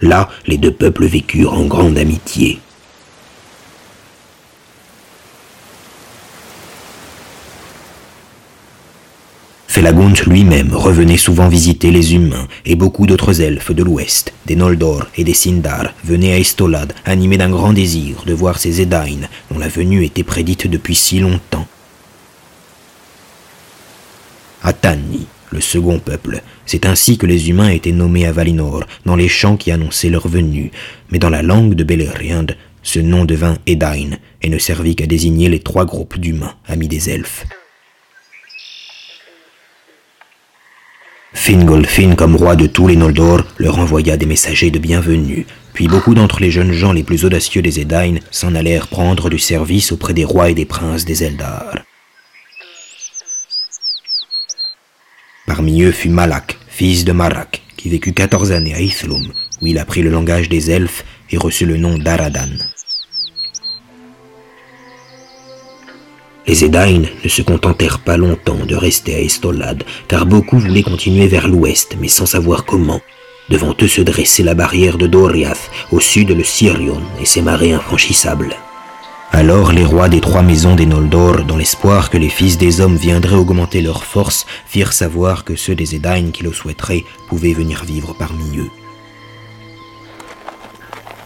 Là, 0.00 0.28
les 0.46 0.58
deux 0.58 0.70
peuples 0.70 1.06
vécurent 1.06 1.54
en 1.54 1.64
grande 1.64 1.98
amitié. 1.98 2.60
Felagund 9.68 10.14
lui-même 10.26 10.74
revenait 10.74 11.18
souvent 11.18 11.46
visiter 11.46 11.90
les 11.90 12.14
humains, 12.14 12.48
et 12.64 12.74
beaucoup 12.74 13.06
d'autres 13.06 13.42
elfes 13.42 13.70
de 13.70 13.82
l'ouest, 13.82 14.32
des 14.46 14.56
Noldor 14.56 15.06
et 15.14 15.24
des 15.24 15.34
Sindar, 15.34 15.92
venaient 16.02 16.32
à 16.32 16.38
Estolad, 16.38 16.94
animés 17.04 17.36
d'un 17.36 17.50
grand 17.50 17.74
désir 17.74 18.24
de 18.26 18.32
voir 18.32 18.58
ces 18.58 18.80
Edain, 18.80 19.28
dont 19.50 19.58
la 19.58 19.68
venue 19.68 20.04
était 20.04 20.24
prédite 20.24 20.66
depuis 20.66 20.94
si 20.94 21.20
longtemps. 21.20 21.66
Atani, 24.62 25.26
le 25.50 25.60
second 25.60 25.98
peuple, 25.98 26.40
c'est 26.64 26.86
ainsi 26.86 27.18
que 27.18 27.26
les 27.26 27.50
humains 27.50 27.68
étaient 27.68 27.92
nommés 27.92 28.26
à 28.26 28.32
Valinor, 28.32 28.84
dans 29.04 29.16
les 29.16 29.28
chants 29.28 29.58
qui 29.58 29.70
annonçaient 29.70 30.08
leur 30.08 30.28
venue, 30.28 30.72
mais 31.10 31.18
dans 31.18 31.30
la 31.30 31.42
langue 31.42 31.74
de 31.74 31.84
Beleriand, 31.84 32.46
ce 32.82 33.00
nom 33.00 33.26
devint 33.26 33.58
Edain, 33.66 34.16
et 34.40 34.48
ne 34.48 34.58
servit 34.58 34.96
qu'à 34.96 35.06
désigner 35.06 35.50
les 35.50 35.60
trois 35.60 35.84
groupes 35.84 36.18
d'humains, 36.18 36.54
amis 36.66 36.88
des 36.88 37.10
elfes. 37.10 37.44
Fingolfin, 41.40 42.14
comme 42.14 42.36
roi 42.36 42.56
de 42.56 42.66
tous 42.66 42.88
les 42.88 42.96
Noldor, 42.96 43.42
leur 43.56 43.78
envoya 43.78 44.18
des 44.18 44.26
messagers 44.26 44.70
de 44.70 44.78
bienvenue. 44.78 45.46
Puis 45.72 45.88
beaucoup 45.88 46.14
d'entre 46.14 46.40
les 46.40 46.50
jeunes 46.50 46.72
gens 46.72 46.92
les 46.92 47.04
plus 47.04 47.24
audacieux 47.24 47.62
des 47.62 47.80
Edain 47.80 48.16
s'en 48.30 48.54
allèrent 48.54 48.88
prendre 48.88 49.30
du 49.30 49.38
service 49.38 49.90
auprès 49.90 50.12
des 50.12 50.26
rois 50.26 50.50
et 50.50 50.54
des 50.54 50.66
princes 50.66 51.06
des 51.06 51.24
Eldar. 51.24 51.78
Parmi 55.46 55.80
eux 55.82 55.92
fut 55.92 56.10
Malak, 56.10 56.58
fils 56.68 57.06
de 57.06 57.12
Marak, 57.12 57.62
qui 57.78 57.88
vécut 57.88 58.12
quatorze 58.12 58.52
années 58.52 58.74
à 58.74 58.80
Ithlum, 58.80 59.32
où 59.62 59.66
il 59.66 59.78
apprit 59.78 60.02
le 60.02 60.10
langage 60.10 60.50
des 60.50 60.70
elfes 60.70 61.04
et 61.30 61.38
reçut 61.38 61.66
le 61.66 61.78
nom 61.78 61.96
d'Aradan. 61.96 62.58
Les 66.48 66.64
Edain 66.64 67.02
ne 67.22 67.28
se 67.28 67.42
contentèrent 67.42 67.98
pas 67.98 68.16
longtemps 68.16 68.64
de 68.66 68.74
rester 68.74 69.14
à 69.14 69.20
Estolad, 69.20 69.84
car 70.08 70.24
beaucoup 70.24 70.58
voulaient 70.58 70.82
continuer 70.82 71.26
vers 71.26 71.46
l'ouest, 71.46 71.98
mais 72.00 72.08
sans 72.08 72.24
savoir 72.24 72.64
comment. 72.64 73.02
Devant 73.50 73.74
eux 73.82 73.86
se 73.86 74.00
dressait 74.00 74.42
la 74.42 74.54
barrière 74.54 74.96
de 74.96 75.06
Doriath, 75.06 75.70
au 75.92 76.00
sud 76.00 76.30
le 76.30 76.42
Sirion 76.42 77.02
et 77.20 77.26
ses 77.26 77.42
marais 77.42 77.72
infranchissables. 77.72 78.56
Alors 79.30 79.72
les 79.72 79.84
rois 79.84 80.08
des 80.08 80.22
trois 80.22 80.40
maisons 80.40 80.74
des 80.74 80.86
Noldor, 80.86 81.44
dans 81.44 81.58
l'espoir 81.58 82.08
que 82.08 82.16
les 82.16 82.30
fils 82.30 82.56
des 82.56 82.80
hommes 82.80 82.96
viendraient 82.96 83.36
augmenter 83.36 83.82
leurs 83.82 84.04
forces, 84.04 84.46
firent 84.66 84.94
savoir 84.94 85.44
que 85.44 85.54
ceux 85.54 85.74
des 85.74 85.96
Edain 85.96 86.30
qui 86.32 86.44
le 86.44 86.54
souhaiteraient 86.54 87.04
pouvaient 87.28 87.52
venir 87.52 87.84
vivre 87.84 88.14
parmi 88.18 88.56
eux. 88.56 88.70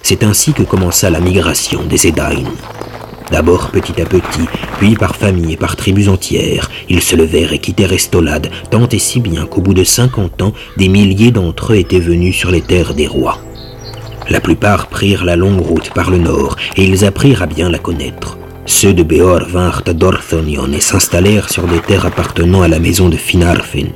C'est 0.03 0.25
ainsi 0.25 0.53
que 0.53 0.65
commença 0.65 1.11
la 1.11 1.21
migration 1.21 1.85
des 1.85 2.09
Edain. 2.09 2.43
D'abord 3.33 3.71
petit 3.71 3.99
à 3.99 4.05
petit, 4.05 4.47
puis 4.79 4.95
par 4.95 5.17
famille 5.17 5.55
et 5.55 5.57
par 5.57 5.75
tribus 5.75 6.09
entières, 6.09 6.71
ils 6.91 7.01
se 7.01 7.17
levèrent 7.17 7.55
et 7.55 7.59
quittèrent 7.59 7.95
Estolade, 7.95 8.51
tant 8.71 8.87
et 8.89 8.99
si 8.99 9.21
bien 9.21 9.47
qu'au 9.47 9.63
bout 9.63 9.73
de 9.73 9.85
cinquante 9.85 10.43
ans, 10.43 10.53
des 10.77 10.89
milliers 10.89 11.31
d'entre 11.31 11.73
eux 11.73 11.77
étaient 11.77 11.99
venus 11.99 12.37
sur 12.37 12.51
les 12.51 12.61
terres 12.61 12.93
des 12.93 13.07
rois. 13.07 13.39
La 14.29 14.41
plupart 14.41 14.89
prirent 14.89 15.25
la 15.25 15.37
longue 15.37 15.63
route 15.63 15.91
par 15.95 16.11
le 16.11 16.19
nord, 16.19 16.57
et 16.77 16.85
ils 16.85 17.07
apprirent 17.07 17.43
à 17.43 17.47
bien 17.47 17.71
la 17.71 17.79
connaître. 17.79 18.37
Ceux 18.67 18.93
de 18.93 19.03
Béor 19.03 19.45
vinrent 19.49 19.83
à 19.87 19.95
Dorthonion 19.95 20.71
et 20.71 20.81
s'installèrent 20.81 21.51
sur 21.51 21.67
des 21.67 21.81
terres 21.81 22.07
appartenant 22.07 22.61
à 22.61 22.69
la 22.69 22.79
maison 22.79 23.09
de 23.09 23.17
Finarfin. 23.17 23.89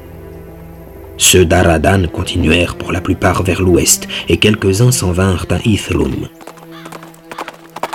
Ceux 1.19 1.45
d'Aradan 1.45 2.07
continuèrent 2.11 2.75
pour 2.75 2.91
la 2.91 3.03
plupart 3.03 3.43
vers 3.43 3.61
l'ouest, 3.61 4.09
et 4.31 4.39
quelques-uns 4.39 4.93
s'en 4.93 5.13
vinrent 5.13 5.47
à 5.51 5.59
Ithlum. 5.69 6.29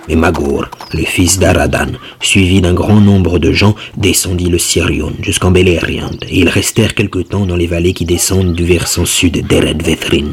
Mais 0.07 0.15
Magor, 0.15 0.67
le 0.93 1.03
fils 1.03 1.39
d'Aradan, 1.39 1.91
suivi 2.21 2.61
d'un 2.61 2.73
grand 2.73 2.99
nombre 2.99 3.39
de 3.39 3.51
gens, 3.51 3.75
descendit 3.97 4.49
le 4.49 4.57
Sirion 4.57 5.13
jusqu'en 5.21 5.51
Beleriand, 5.51 6.11
et 6.27 6.39
ils 6.39 6.49
restèrent 6.49 6.95
quelque 6.95 7.19
temps 7.19 7.45
dans 7.45 7.55
les 7.55 7.67
vallées 7.67 7.93
qui 7.93 8.05
descendent 8.05 8.53
du 8.53 8.65
versant 8.65 9.05
sud 9.05 9.45
d'Ered 9.47 9.83
Vethrin. 9.83 10.31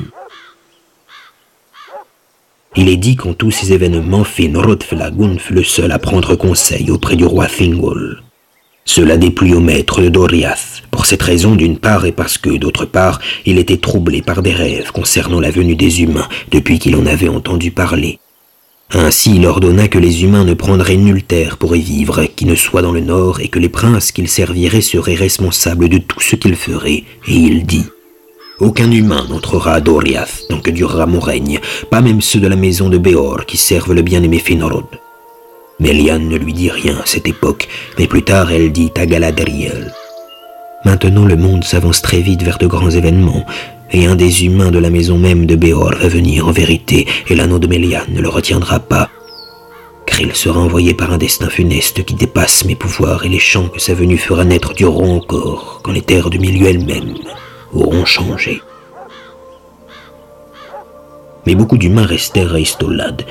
Il 2.76 2.88
est 2.88 2.96
dit 2.96 3.16
qu'en 3.16 3.34
tous 3.34 3.50
ces 3.50 3.72
événements, 3.72 4.24
Finrod 4.24 4.82
Felagun 4.82 5.36
fut 5.38 5.54
le 5.54 5.64
seul 5.64 5.90
à 5.90 5.98
prendre 5.98 6.36
conseil 6.36 6.90
auprès 6.90 7.16
du 7.16 7.24
roi 7.24 7.46
Thingol. 7.46 8.22
Cela 8.84 9.18
déplut 9.18 9.54
au 9.54 9.60
maître 9.60 10.00
de 10.00 10.08
Doriath, 10.08 10.82
pour 10.90 11.04
cette 11.04 11.22
raison 11.22 11.56
d'une 11.56 11.76
part 11.76 12.06
et 12.06 12.12
parce 12.12 12.38
que, 12.38 12.50
d'autre 12.56 12.86
part, 12.86 13.20
il 13.44 13.58
était 13.58 13.76
troublé 13.76 14.22
par 14.22 14.42
des 14.42 14.54
rêves 14.54 14.92
concernant 14.92 15.40
la 15.40 15.50
venue 15.50 15.76
des 15.76 16.02
humains 16.02 16.28
depuis 16.50 16.78
qu'il 16.78 16.96
en 16.96 17.04
avait 17.04 17.28
entendu 17.28 17.70
parler. 17.70 18.18
Ainsi 18.94 19.36
il 19.36 19.46
ordonna 19.46 19.86
que 19.86 19.98
les 19.98 20.24
humains 20.24 20.44
ne 20.44 20.54
prendraient 20.54 20.96
nulle 20.96 21.22
terre 21.22 21.58
pour 21.58 21.76
y 21.76 21.80
vivre, 21.80 22.24
qui 22.24 22.46
ne 22.46 22.54
soit 22.54 22.80
dans 22.80 22.92
le 22.92 23.00
nord, 23.00 23.40
et 23.40 23.48
que 23.48 23.58
les 23.58 23.68
princes 23.68 24.12
qu'ils 24.12 24.28
serviraient 24.28 24.80
seraient 24.80 25.14
responsables 25.14 25.90
de 25.90 25.98
tout 25.98 26.20
ce 26.20 26.36
qu'ils 26.36 26.56
feraient. 26.56 27.04
Et 27.26 27.34
il 27.34 27.66
dit 27.66 27.84
Aucun 28.60 28.90
humain 28.90 29.26
n'entrera 29.28 29.74
à 29.74 29.80
Doriath 29.80 30.46
tant 30.48 30.60
que 30.60 30.70
durera 30.70 31.06
mon 31.06 31.20
règne, 31.20 31.60
pas 31.90 32.00
même 32.00 32.22
ceux 32.22 32.40
de 32.40 32.48
la 32.48 32.56
maison 32.56 32.88
de 32.88 32.98
Béor 32.98 33.44
qui 33.44 33.58
servent 33.58 33.92
le 33.92 34.02
bien-aimé 34.02 34.38
Finrod. 34.38 34.86
Melian 35.80 36.18
ne 36.18 36.36
lui 36.36 36.54
dit 36.54 36.70
rien 36.70 36.96
à 36.96 37.06
cette 37.06 37.28
époque, 37.28 37.68
mais 37.98 38.08
plus 38.08 38.24
tard 38.24 38.50
elle 38.50 38.72
dit 38.72 38.90
à 38.96 39.06
Galadriel 39.06 39.92
Maintenant 40.84 41.24
le 41.24 41.36
monde 41.36 41.62
s'avance 41.62 42.02
très 42.02 42.20
vite 42.20 42.42
vers 42.42 42.58
de 42.58 42.66
grands 42.66 42.90
événements, 42.90 43.44
et 43.92 44.06
un 44.06 44.16
des 44.16 44.44
humains 44.44 44.70
de 44.70 44.78
la 44.78 44.90
maison 44.90 45.18
même 45.18 45.46
de 45.46 45.56
Béor 45.56 45.94
va 45.94 46.08
venir 46.08 46.46
en 46.46 46.52
vérité, 46.52 47.06
et 47.28 47.34
l'anneau 47.34 47.58
de 47.58 47.66
Méliane 47.66 48.12
ne 48.12 48.20
le 48.20 48.28
retiendra 48.28 48.80
pas. 48.80 49.08
Krill 50.06 50.34
sera 50.34 50.60
envoyé 50.60 50.94
par 50.94 51.12
un 51.12 51.18
destin 51.18 51.48
funeste 51.48 52.04
qui 52.04 52.14
dépasse 52.14 52.64
mes 52.64 52.74
pouvoirs, 52.74 53.24
et 53.24 53.28
les 53.28 53.38
champs 53.38 53.68
que 53.68 53.80
sa 53.80 53.94
venue 53.94 54.18
fera 54.18 54.44
naître 54.44 54.74
dureront 54.74 55.16
encore, 55.16 55.80
quand 55.82 55.92
les 55.92 56.02
terres 56.02 56.30
du 56.30 56.38
milieu 56.38 56.66
elles-mêmes 56.66 57.14
auront 57.72 58.04
changé. 58.04 58.60
Mais 61.46 61.54
beaucoup 61.54 61.78
d'humains 61.78 62.06
restèrent 62.06 62.54
à 62.54 62.60
Istolad, 62.60 63.24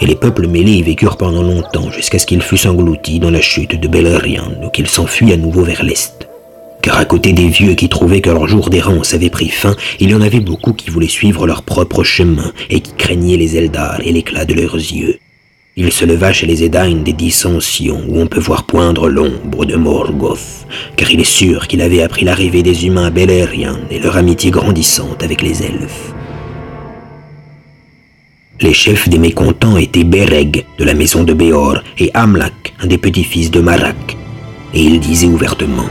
et 0.00 0.06
les 0.06 0.16
peuples 0.16 0.46
mêlés 0.46 0.72
y 0.72 0.82
vécurent 0.82 1.16
pendant 1.16 1.42
longtemps, 1.42 1.90
jusqu'à 1.90 2.18
ce 2.18 2.26
qu'ils 2.26 2.42
fussent 2.42 2.66
engloutis 2.66 3.20
dans 3.20 3.30
la 3.30 3.40
chute 3.40 3.78
de 3.80 3.88
Beleriand, 3.88 4.52
ou 4.62 4.70
qu'ils 4.70 4.88
s'enfuient 4.88 5.32
à 5.32 5.36
nouveau 5.36 5.62
vers 5.62 5.82
l'est 5.82 6.31
car 6.82 6.98
à 6.98 7.04
côté 7.04 7.32
des 7.32 7.48
vieux 7.48 7.74
qui 7.74 7.88
trouvaient 7.88 8.20
que 8.20 8.30
leur 8.30 8.48
jour 8.48 8.68
d'errance 8.68 9.14
avait 9.14 9.30
pris 9.30 9.48
fin, 9.48 9.76
il 10.00 10.10
y 10.10 10.14
en 10.14 10.20
avait 10.20 10.40
beaucoup 10.40 10.72
qui 10.72 10.90
voulaient 10.90 11.06
suivre 11.06 11.46
leur 11.46 11.62
propre 11.62 12.02
chemin 12.02 12.52
et 12.68 12.80
qui 12.80 12.92
craignaient 12.92 13.36
les 13.36 13.56
Eldar 13.56 14.00
et 14.04 14.12
l'éclat 14.12 14.44
de 14.44 14.54
leurs 14.54 14.74
yeux. 14.74 15.18
il 15.76 15.90
se 15.90 16.04
leva 16.04 16.32
chez 16.32 16.46
les 16.46 16.64
Edain 16.64 16.96
des 16.96 17.14
dissensions 17.14 18.02
où 18.08 18.20
on 18.20 18.26
peut 18.26 18.40
voir 18.40 18.64
poindre 18.64 19.08
l'ombre 19.08 19.64
de 19.64 19.76
Morgoth, 19.76 20.66
car 20.96 21.10
il 21.10 21.20
est 21.20 21.24
sûr 21.24 21.66
qu'il 21.68 21.80
avait 21.80 22.02
appris 22.02 22.26
l'arrivée 22.26 22.62
des 22.62 22.84
humains 22.84 23.10
belériens 23.10 23.80
et 23.90 24.00
leur 24.00 24.16
amitié 24.16 24.50
grandissante 24.50 25.22
avec 25.22 25.40
les 25.40 25.62
elfes. 25.62 26.12
Les 28.60 28.74
chefs 28.74 29.08
des 29.08 29.18
mécontents 29.18 29.76
étaient 29.76 30.04
Bereg, 30.04 30.66
de 30.78 30.84
la 30.84 30.94
maison 30.94 31.24
de 31.24 31.32
Béor, 31.32 31.82
et 31.98 32.10
Amlak, 32.12 32.74
un 32.80 32.86
des 32.86 32.98
petits-fils 32.98 33.50
de 33.50 33.60
Marak, 33.60 34.16
et 34.74 34.82
ils 34.82 35.00
disaient 35.00 35.26
ouvertement 35.26 35.88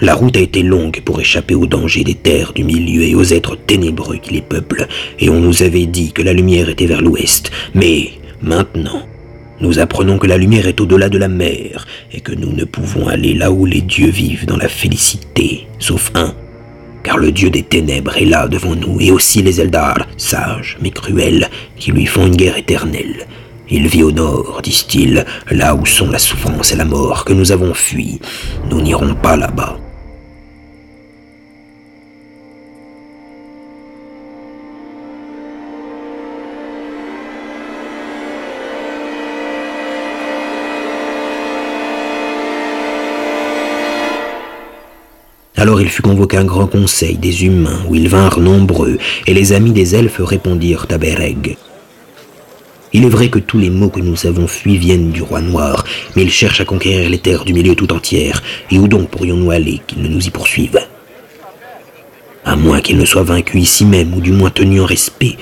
la 0.00 0.14
route 0.14 0.36
a 0.36 0.40
été 0.40 0.62
longue 0.62 1.00
pour 1.02 1.20
échapper 1.20 1.54
aux 1.54 1.66
dangers 1.66 2.04
des 2.04 2.14
terres 2.14 2.52
du 2.52 2.64
milieu 2.64 3.02
et 3.02 3.14
aux 3.14 3.24
êtres 3.24 3.56
ténébreux 3.56 4.18
qui 4.18 4.34
les 4.34 4.42
peuplent, 4.42 4.88
et 5.18 5.30
on 5.30 5.40
nous 5.40 5.62
avait 5.62 5.86
dit 5.86 6.12
que 6.12 6.20
la 6.20 6.34
lumière 6.34 6.68
était 6.68 6.84
vers 6.86 7.00
l'ouest. 7.00 7.50
Mais 7.74 8.10
maintenant, 8.42 9.06
nous 9.62 9.78
apprenons 9.78 10.18
que 10.18 10.26
la 10.26 10.36
lumière 10.36 10.66
est 10.66 10.82
au-delà 10.82 11.08
de 11.08 11.16
la 11.16 11.28
mer, 11.28 11.86
et 12.12 12.20
que 12.20 12.32
nous 12.32 12.52
ne 12.52 12.64
pouvons 12.64 13.08
aller 13.08 13.32
là 13.32 13.50
où 13.50 13.64
les 13.64 13.80
dieux 13.80 14.10
vivent 14.10 14.44
dans 14.44 14.58
la 14.58 14.68
félicité, 14.68 15.66
sauf 15.78 16.10
un, 16.14 16.34
car 17.02 17.16
le 17.16 17.32
dieu 17.32 17.48
des 17.48 17.62
ténèbres 17.62 18.18
est 18.18 18.26
là 18.26 18.48
devant 18.48 18.76
nous, 18.76 19.00
et 19.00 19.10
aussi 19.10 19.40
les 19.40 19.62
Eldar, 19.62 20.06
sages 20.18 20.76
mais 20.82 20.90
cruels, 20.90 21.48
qui 21.78 21.90
lui 21.90 22.04
font 22.04 22.26
une 22.26 22.36
guerre 22.36 22.58
éternelle. 22.58 23.26
Il 23.70 23.88
vit 23.88 24.02
au 24.02 24.12
nord, 24.12 24.60
disent-ils, 24.62 25.24
là 25.50 25.74
où 25.74 25.86
sont 25.86 26.10
la 26.10 26.18
souffrance 26.18 26.70
et 26.72 26.76
la 26.76 26.84
mort 26.84 27.24
que 27.24 27.32
nous 27.32 27.50
avons 27.50 27.72
fui. 27.72 28.20
Nous 28.70 28.82
n'irons 28.82 29.14
pas 29.14 29.36
là-bas. 29.36 29.78
Alors 45.66 45.80
il 45.80 45.88
fut 45.88 46.00
convoqué 46.02 46.36
un 46.36 46.44
grand 46.44 46.68
conseil 46.68 47.16
des 47.16 47.44
humains, 47.44 47.80
où 47.88 47.96
ils 47.96 48.08
vinrent 48.08 48.38
nombreux, 48.38 48.98
et 49.26 49.34
les 49.34 49.52
amis 49.52 49.72
des 49.72 49.96
elfes 49.96 50.20
répondirent 50.20 50.86
à 50.90 50.96
Bereg. 50.96 51.56
Il 52.92 53.04
est 53.04 53.08
vrai 53.08 53.30
que 53.30 53.40
tous 53.40 53.58
les 53.58 53.68
maux 53.68 53.88
que 53.88 53.98
nous 53.98 54.28
avons 54.28 54.46
fuis 54.46 54.76
viennent 54.76 55.10
du 55.10 55.22
roi 55.22 55.40
noir, 55.40 55.84
mais 56.14 56.22
il 56.22 56.30
cherche 56.30 56.60
à 56.60 56.64
conquérir 56.64 57.10
les 57.10 57.18
terres 57.18 57.44
du 57.44 57.52
milieu 57.52 57.74
tout 57.74 57.92
entières, 57.92 58.44
et 58.70 58.78
où 58.78 58.86
donc 58.86 59.08
pourrions-nous 59.10 59.50
aller 59.50 59.80
qu'il 59.88 60.02
ne 60.02 60.08
nous 60.08 60.24
y 60.24 60.30
poursuive? 60.30 60.78
À 62.44 62.54
moins 62.54 62.80
qu'il 62.80 62.96
ne 62.96 63.04
soit 63.04 63.24
vaincu 63.24 63.58
ici 63.58 63.84
même, 63.84 64.14
ou 64.14 64.20
du 64.20 64.30
moins 64.30 64.50
tenu 64.50 64.80
en 64.80 64.86
respect, 64.86 65.34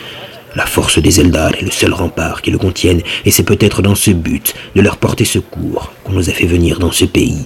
la 0.57 0.65
force 0.65 0.99
des 0.99 1.21
Eldar 1.21 1.55
est 1.55 1.65
le 1.67 1.71
seul 1.71 1.93
rempart 1.93 2.41
qui 2.41 2.51
le 2.51 2.57
contienne, 2.57 3.03
et 3.27 3.31
c'est 3.31 3.43
peut-être 3.43 3.83
dans 3.83 3.95
ce 3.95 4.13
but 4.13 4.55
de 4.75 4.81
leur 4.81 4.97
porter 4.97 5.27
secours 5.27 5.93
qu'on 6.03 6.15
nous 6.15 6.31
a 6.31 6.33
fait 6.33 6.47
venir 6.47 6.79
dans 6.79 6.93
ce 6.93 7.05
pays. 7.05 7.45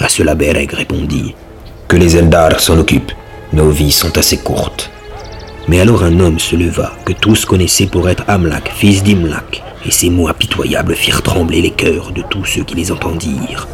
À 0.00 0.08
cela 0.08 0.34
Bereg 0.34 0.72
répondit 0.72 1.34
Que 1.86 1.96
les 1.96 2.16
Eldar 2.16 2.58
s'en 2.58 2.78
occupent, 2.78 3.12
nos 3.52 3.68
vies 3.68 3.92
sont 3.92 4.16
assez 4.16 4.38
courtes. 4.38 4.90
Mais 5.68 5.78
alors 5.78 6.04
un 6.04 6.20
homme 6.20 6.38
se 6.38 6.56
leva, 6.56 6.92
que 7.04 7.12
tous 7.12 7.44
connaissaient 7.44 7.86
pour 7.86 8.08
être 8.08 8.24
Amlak, 8.26 8.72
fils 8.74 9.02
d'Imlak, 9.02 9.62
et 9.84 9.90
ces 9.90 10.08
mots 10.08 10.28
impitoyables 10.28 10.96
firent 10.96 11.22
trembler 11.22 11.60
les 11.60 11.70
cœurs 11.70 12.12
de 12.12 12.22
tous 12.22 12.46
ceux 12.46 12.64
qui 12.64 12.76
les 12.76 12.90
entendirent. 12.90 13.68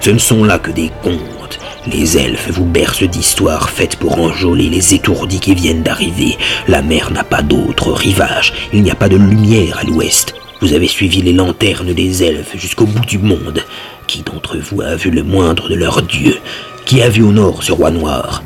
Ce 0.00 0.08
ne 0.08 0.18
sont 0.18 0.44
là 0.44 0.58
que 0.58 0.70
des 0.70 0.90
contes. 1.02 1.58
Les 1.86 2.16
elfes 2.16 2.50
vous 2.50 2.64
bercent 2.64 3.02
d'histoires 3.02 3.68
faites 3.68 3.96
pour 3.96 4.18
enjôler 4.18 4.70
les 4.70 4.94
étourdis 4.94 5.40
qui 5.40 5.54
viennent 5.54 5.82
d'arriver. 5.82 6.38
La 6.68 6.80
mer 6.80 7.10
n'a 7.10 7.24
pas 7.24 7.42
d'autre 7.42 7.92
rivage, 7.92 8.54
il 8.72 8.82
n'y 8.82 8.90
a 8.90 8.94
pas 8.94 9.10
de 9.10 9.16
lumière 9.16 9.78
à 9.78 9.84
l'ouest. 9.84 10.34
Vous 10.62 10.72
avez 10.72 10.88
suivi 10.88 11.20
les 11.20 11.32
lanternes 11.34 11.92
des 11.92 12.22
elfes 12.22 12.56
jusqu'au 12.56 12.86
bout 12.86 13.04
du 13.04 13.18
monde. 13.18 13.62
Qui 14.10 14.22
d'entre 14.22 14.56
vous 14.56 14.82
a 14.82 14.96
vu 14.96 15.12
le 15.12 15.22
moindre 15.22 15.68
de 15.68 15.76
leurs 15.76 16.02
dieux 16.02 16.40
Qui 16.84 17.00
a 17.00 17.08
vu 17.08 17.22
au 17.22 17.30
nord 17.30 17.62
ce 17.62 17.70
roi 17.70 17.92
noir 17.92 18.42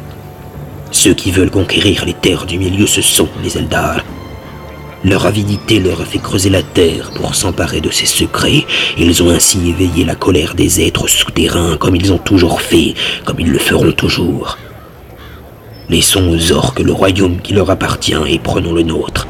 Ceux 0.91 1.15
qui 1.15 1.31
veulent 1.31 1.51
conquérir 1.51 2.05
les 2.05 2.13
terres 2.13 2.45
du 2.45 2.59
milieu, 2.59 2.87
ce 2.87 3.01
sont 3.01 3.31
les 3.43 3.57
Eldar. 3.57 4.05
Leur 5.07 5.25
avidité 5.25 5.81
leur 5.81 6.03
a 6.03 6.05
fait 6.05 6.19
creuser 6.19 6.51
la 6.51 6.63
terre 6.63 7.13
pour 7.17 7.35
s'emparer 7.35 7.81
de 7.81 7.89
ses 7.89 8.05
secrets. 8.05 8.67
Ils 8.99 9.23
ont 9.23 9.31
ainsi 9.31 9.71
éveillé 9.71 10.05
la 10.05 10.15
colère 10.15 10.55
des 10.55 10.87
êtres 10.87 11.09
souterrains 11.09 11.79
comme 11.79 11.97
ils 11.97 12.13
ont 12.13 12.19
toujours 12.19 12.61
fait, 12.61 12.93
comme 13.25 13.41
ils 13.41 13.51
le 13.51 13.59
feront 13.59 13.93
toujours. 13.93 14.59
Laissons 15.89 16.29
aux 16.29 16.53
orques 16.53 16.81
le 16.81 16.93
royaume 16.93 17.41
qui 17.41 17.55
leur 17.55 17.71
appartient 17.71 18.13
et 18.29 18.39
prenons 18.39 18.75
le 18.75 18.83
nôtre. 18.83 19.27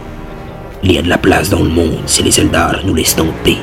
Il 0.83 0.91
y 0.91 0.99
a 0.99 1.03
de 1.03 1.09
la 1.09 1.19
place 1.19 1.49
dans 1.49 1.63
le 1.63 1.71
monde 1.71 2.03
si 2.07 2.25
les 2.25 2.41
Eldar 2.41 2.81
nous 2.85 2.97
laissent 2.97 3.21
en 3.21 3.33
paix. 3.45 3.59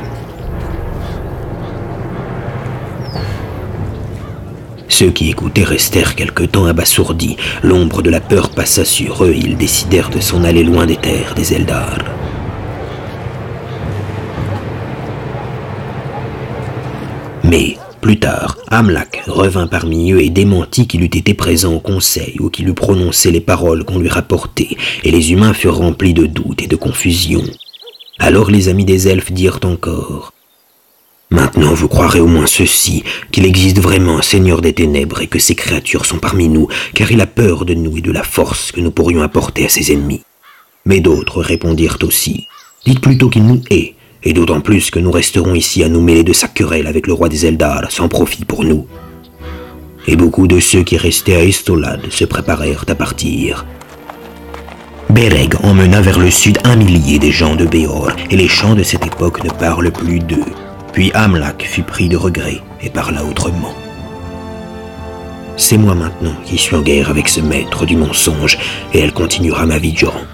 Ceux 5.02 5.10
qui 5.10 5.32
écoutaient 5.32 5.64
restèrent 5.64 6.14
quelque 6.14 6.44
temps 6.44 6.68
abasourdis. 6.68 7.36
L'ombre 7.64 8.04
de 8.04 8.12
la 8.12 8.20
peur 8.20 8.52
passa 8.52 8.86
sur 8.86 9.26
eux 9.26 9.32
et 9.32 9.40
ils 9.40 9.58
décidèrent 9.58 10.12
de 10.12 10.20
s'en 10.20 10.44
aller 10.44 10.64
loin 10.64 10.86
des 10.86 10.96
terres 10.96 11.34
des 11.34 11.56
Eldar. 11.56 11.98
Mais, 17.44 17.78
plus 18.00 18.20
tard, 18.20 18.60
Amlak 18.68 19.24
revint 19.26 19.66
parmi 19.66 20.12
eux 20.12 20.22
et 20.22 20.30
démentit 20.30 20.86
qu'il 20.86 21.02
eût 21.02 21.06
été 21.06 21.34
présent 21.34 21.74
au 21.74 21.80
conseil 21.80 22.36
ou 22.40 22.52
qu'il 22.52 22.70
eût 22.70 22.76
prononcé 22.76 23.32
les 23.32 23.42
paroles 23.42 23.84
qu'on 23.84 23.98
lui 23.98 24.08
rapportait, 24.08 24.78
et 25.04 25.10
les 25.10 25.32
humains 25.32 25.54
furent 25.54 25.78
remplis 25.78 26.14
de 26.14 26.28
doutes 26.28 26.62
et 26.62 26.68
de 26.68 26.76
confusion. 26.76 27.42
Alors 28.20 28.52
les 28.52 28.70
amis 28.70 28.86
des 28.86 29.08
elfes 29.08 29.32
dirent 29.32 29.62
encore 29.64 30.32
Maintenant 31.32 31.74
vous 31.74 31.88
croirez 31.88 32.20
au 32.20 32.28
moins 32.28 32.46
ceci, 32.46 33.04
qu'il 33.32 33.46
existe 33.46 33.80
vraiment 33.80 34.18
un 34.18 34.22
Seigneur 34.22 34.62
des 34.62 34.74
ténèbres 34.74 35.22
et 35.22 35.28
que 35.28 35.40
ces 35.40 35.56
créatures 35.56 36.06
sont 36.06 36.20
parmi 36.20 36.50
nous, 36.50 36.68
car 36.94 37.10
il 37.10 37.22
a 37.22 37.26
peur 37.26 37.64
de 37.64 37.74
nous 37.74 37.98
et 37.98 38.02
de 38.02 38.12
la 38.12 38.24
force 38.24 38.74
que 38.74 38.82
nous 38.82 38.92
pourrions 38.92 39.22
apporter 39.22 39.66
à 39.66 39.70
ses 39.70 39.94
ennemis. 39.94 40.24
Mais 40.86 41.00
d'autres 41.00 41.42
répondirent 41.42 42.00
aussi, 42.04 42.48
dites 42.86 43.00
plutôt 43.00 43.30
qu'il 43.30 43.46
nous 43.46 43.62
hait, 43.70 43.96
et 44.24 44.34
d'autant 44.34 44.60
plus 44.60 44.92
que 44.92 45.00
nous 45.00 45.12
resterons 45.12 45.56
ici 45.56 45.84
à 45.84 45.90
nous 45.90 46.02
mêler 46.02 46.24
de 46.24 46.34
sa 46.34 46.50
querelle 46.50 46.86
avec 46.86 47.08
le 47.08 47.14
roi 47.14 47.30
des 47.30 47.46
Eldar, 47.46 47.90
sans 47.90 48.10
profit 48.10 48.44
pour 48.44 48.66
nous. 48.66 48.86
Et 50.08 50.18
beaucoup 50.18 50.48
de 50.48 50.60
ceux 50.60 50.84
qui 50.84 50.98
restaient 50.98 51.36
à 51.36 51.46
Estolad 51.46 52.12
se 52.12 52.26
préparèrent 52.26 52.84
à 52.90 52.96
partir. 52.96 53.66
Bereg 55.10 55.56
emmena 55.64 56.02
vers 56.02 56.20
le 56.20 56.32
sud 56.32 56.58
un 56.66 56.76
millier 56.76 57.20
des 57.20 57.32
gens 57.32 57.56
de 57.56 57.66
Béor, 57.66 58.12
et 58.30 58.36
les 58.36 58.50
chants 58.50 58.76
de 58.76 58.84
cette 58.84 59.06
époque 59.06 59.44
ne 59.46 59.50
parlent 59.50 59.92
plus 59.92 60.20
d'eux. 60.20 60.44
Puis 60.94 61.12
Amlak 61.14 61.64
fut 61.64 61.84
pris 61.84 62.10
de 62.10 62.18
regret 62.18 62.62
et 62.82 62.90
parla 62.90 63.24
autrement. 63.24 63.74
C'est 65.58 65.78
moi 65.78 65.96
maintenant 65.96 66.34
qui 66.46 66.58
suis 66.58 66.76
en 66.76 66.82
guerre 66.82 67.10
avec 67.10 67.30
ce 67.30 67.40
maître 67.40 67.86
du 67.86 67.96
mensonge, 67.96 68.58
et 68.94 69.00
elle 69.00 69.14
continuera 69.14 69.66
ma 69.66 69.78
vie 69.78 69.92
durant. 69.92 70.26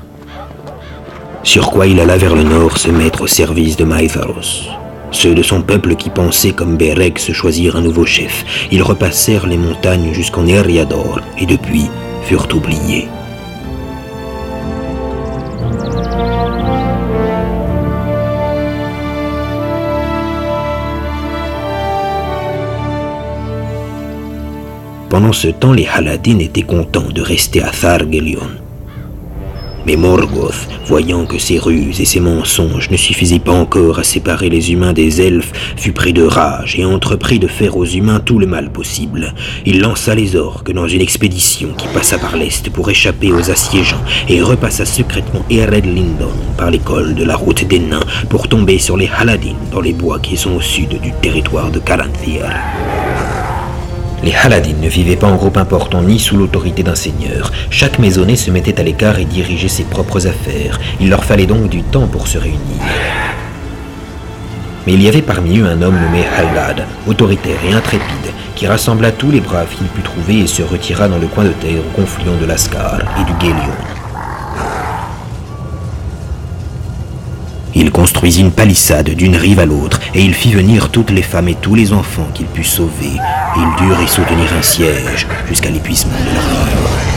Sur 1.43 1.69
quoi 1.69 1.87
il 1.87 1.99
alla 1.99 2.17
vers 2.17 2.35
le 2.35 2.43
nord 2.43 2.77
se 2.77 2.89
mettre 2.89 3.21
au 3.21 3.27
service 3.27 3.77
de 3.77 3.83
Maïtharos. 3.83 4.69
Ceux 5.11 5.33
de 5.33 5.43
son 5.43 5.61
peuple 5.61 5.95
qui 5.95 6.09
pensaient 6.09 6.51
comme 6.51 6.77
Bereg 6.77 7.17
se 7.17 7.31
choisir 7.31 7.75
un 7.75 7.81
nouveau 7.81 8.05
chef, 8.05 8.45
ils 8.71 8.83
repassèrent 8.83 9.47
les 9.47 9.57
montagnes 9.57 10.13
jusqu'en 10.13 10.45
Eriador 10.45 11.21
et 11.37 11.45
depuis 11.45 11.85
furent 12.23 12.47
oubliés. 12.53 13.07
Pendant 25.17 25.33
ce 25.33 25.47
temps, 25.47 25.73
les 25.73 25.87
Haladin 25.87 26.37
étaient 26.37 26.61
contents 26.61 27.09
de 27.11 27.23
rester 27.23 27.63
à 27.63 27.71
Thargelion. 27.71 28.47
Mais 29.83 29.95
Morgoth, 29.95 30.67
voyant 30.85 31.25
que 31.25 31.39
ses 31.39 31.57
ruses 31.57 31.99
et 31.99 32.05
ses 32.05 32.19
mensonges 32.19 32.91
ne 32.91 32.97
suffisaient 32.97 33.39
pas 33.39 33.53
encore 33.53 33.97
à 33.97 34.03
séparer 34.03 34.47
les 34.51 34.71
humains 34.71 34.93
des 34.93 35.19
elfes, 35.19 35.51
fut 35.75 35.91
pris 35.91 36.13
de 36.13 36.21
rage 36.21 36.77
et 36.77 36.85
entreprit 36.85 37.39
de 37.39 37.47
faire 37.47 37.77
aux 37.77 37.85
humains 37.85 38.19
tout 38.19 38.37
le 38.37 38.45
mal 38.45 38.71
possible. 38.71 39.33
Il 39.65 39.81
lança 39.81 40.13
les 40.13 40.35
orques 40.35 40.71
dans 40.71 40.87
une 40.87 41.01
expédition 41.01 41.69
qui 41.75 41.87
passa 41.87 42.19
par 42.19 42.37
l'est 42.37 42.69
pour 42.69 42.87
échapper 42.87 43.31
aux 43.31 43.49
assiégeants 43.49 44.03
et 44.29 44.43
repassa 44.43 44.85
secrètement 44.85 45.43
Ered 45.49 45.85
Lindon 45.85 46.29
par 46.59 46.69
l'école 46.69 47.15
de 47.15 47.23
la 47.23 47.35
route 47.35 47.67
des 47.67 47.79
nains 47.79 48.05
pour 48.29 48.47
tomber 48.47 48.77
sur 48.77 48.97
les 48.97 49.09
Haladin 49.17 49.55
dans 49.71 49.81
les 49.81 49.93
bois 49.93 50.19
qui 50.19 50.37
sont 50.37 50.57
au 50.57 50.61
sud 50.61 51.01
du 51.01 51.11
territoire 51.23 51.71
de 51.71 51.79
Caranthir. 51.79 52.45
Les 54.27 54.35
Haladin 54.35 54.75
ne 54.81 54.89
vivaient 54.89 55.15
pas 55.15 55.27
en 55.27 55.37
groupe 55.37 55.55
important 55.55 56.01
ni 56.01 56.19
sous 56.19 56.35
l'autorité 56.35 56.83
d'un 56.83 56.95
seigneur. 56.95 57.49
Chaque 57.69 57.97
maisonnée 57.97 58.35
se 58.35 58.51
mettait 58.51 58.77
à 58.77 58.83
l'écart 58.83 59.19
et 59.19 59.23
dirigeait 59.23 59.69
ses 59.69 59.85
propres 59.85 60.27
affaires. 60.27 60.81
Il 60.99 61.09
leur 61.09 61.23
fallait 61.23 61.45
donc 61.45 61.69
du 61.69 61.81
temps 61.81 62.07
pour 62.07 62.27
se 62.27 62.37
réunir. 62.37 62.59
Mais 64.85 64.95
il 64.95 65.01
y 65.01 65.07
avait 65.07 65.21
parmi 65.21 65.59
eux 65.59 65.65
un 65.65 65.81
homme 65.81 65.95
nommé 65.95 66.25
Haldad, 66.37 66.85
autoritaire 67.07 67.59
et 67.69 67.73
intrépide, 67.73 68.33
qui 68.53 68.67
rassembla 68.67 69.13
tous 69.13 69.31
les 69.31 69.39
braves 69.39 69.73
qu'il 69.73 69.87
put 69.87 70.01
trouver 70.01 70.39
et 70.39 70.47
se 70.47 70.61
retira 70.61 71.07
dans 71.07 71.19
le 71.19 71.27
coin 71.27 71.45
de 71.45 71.53
terre 71.53 71.79
au 71.79 71.95
confluent 71.95 72.37
de 72.37 72.45
l'Ascar 72.45 72.99
et 72.99 73.23
du 73.23 73.31
Gélion. 73.39 73.96
Construisit 77.85 78.41
une 78.41 78.51
palissade 78.51 79.09
d'une 79.11 79.35
rive 79.35 79.59
à 79.59 79.65
l'autre, 79.65 79.99
et 80.13 80.21
il 80.21 80.33
fit 80.33 80.51
venir 80.51 80.89
toutes 80.89 81.11
les 81.11 81.21
femmes 81.21 81.47
et 81.47 81.55
tous 81.55 81.75
les 81.75 81.93
enfants 81.93 82.27
qu'il 82.33 82.47
put 82.47 82.63
sauver. 82.63 83.11
Ils 83.55 83.85
durent 83.85 84.01
y 84.01 84.07
soutenir 84.07 84.51
un 84.57 84.61
siège 84.61 85.27
jusqu'à 85.47 85.69
l'épuisement 85.69 86.11
de 86.19 86.35
leur. 86.35 87.07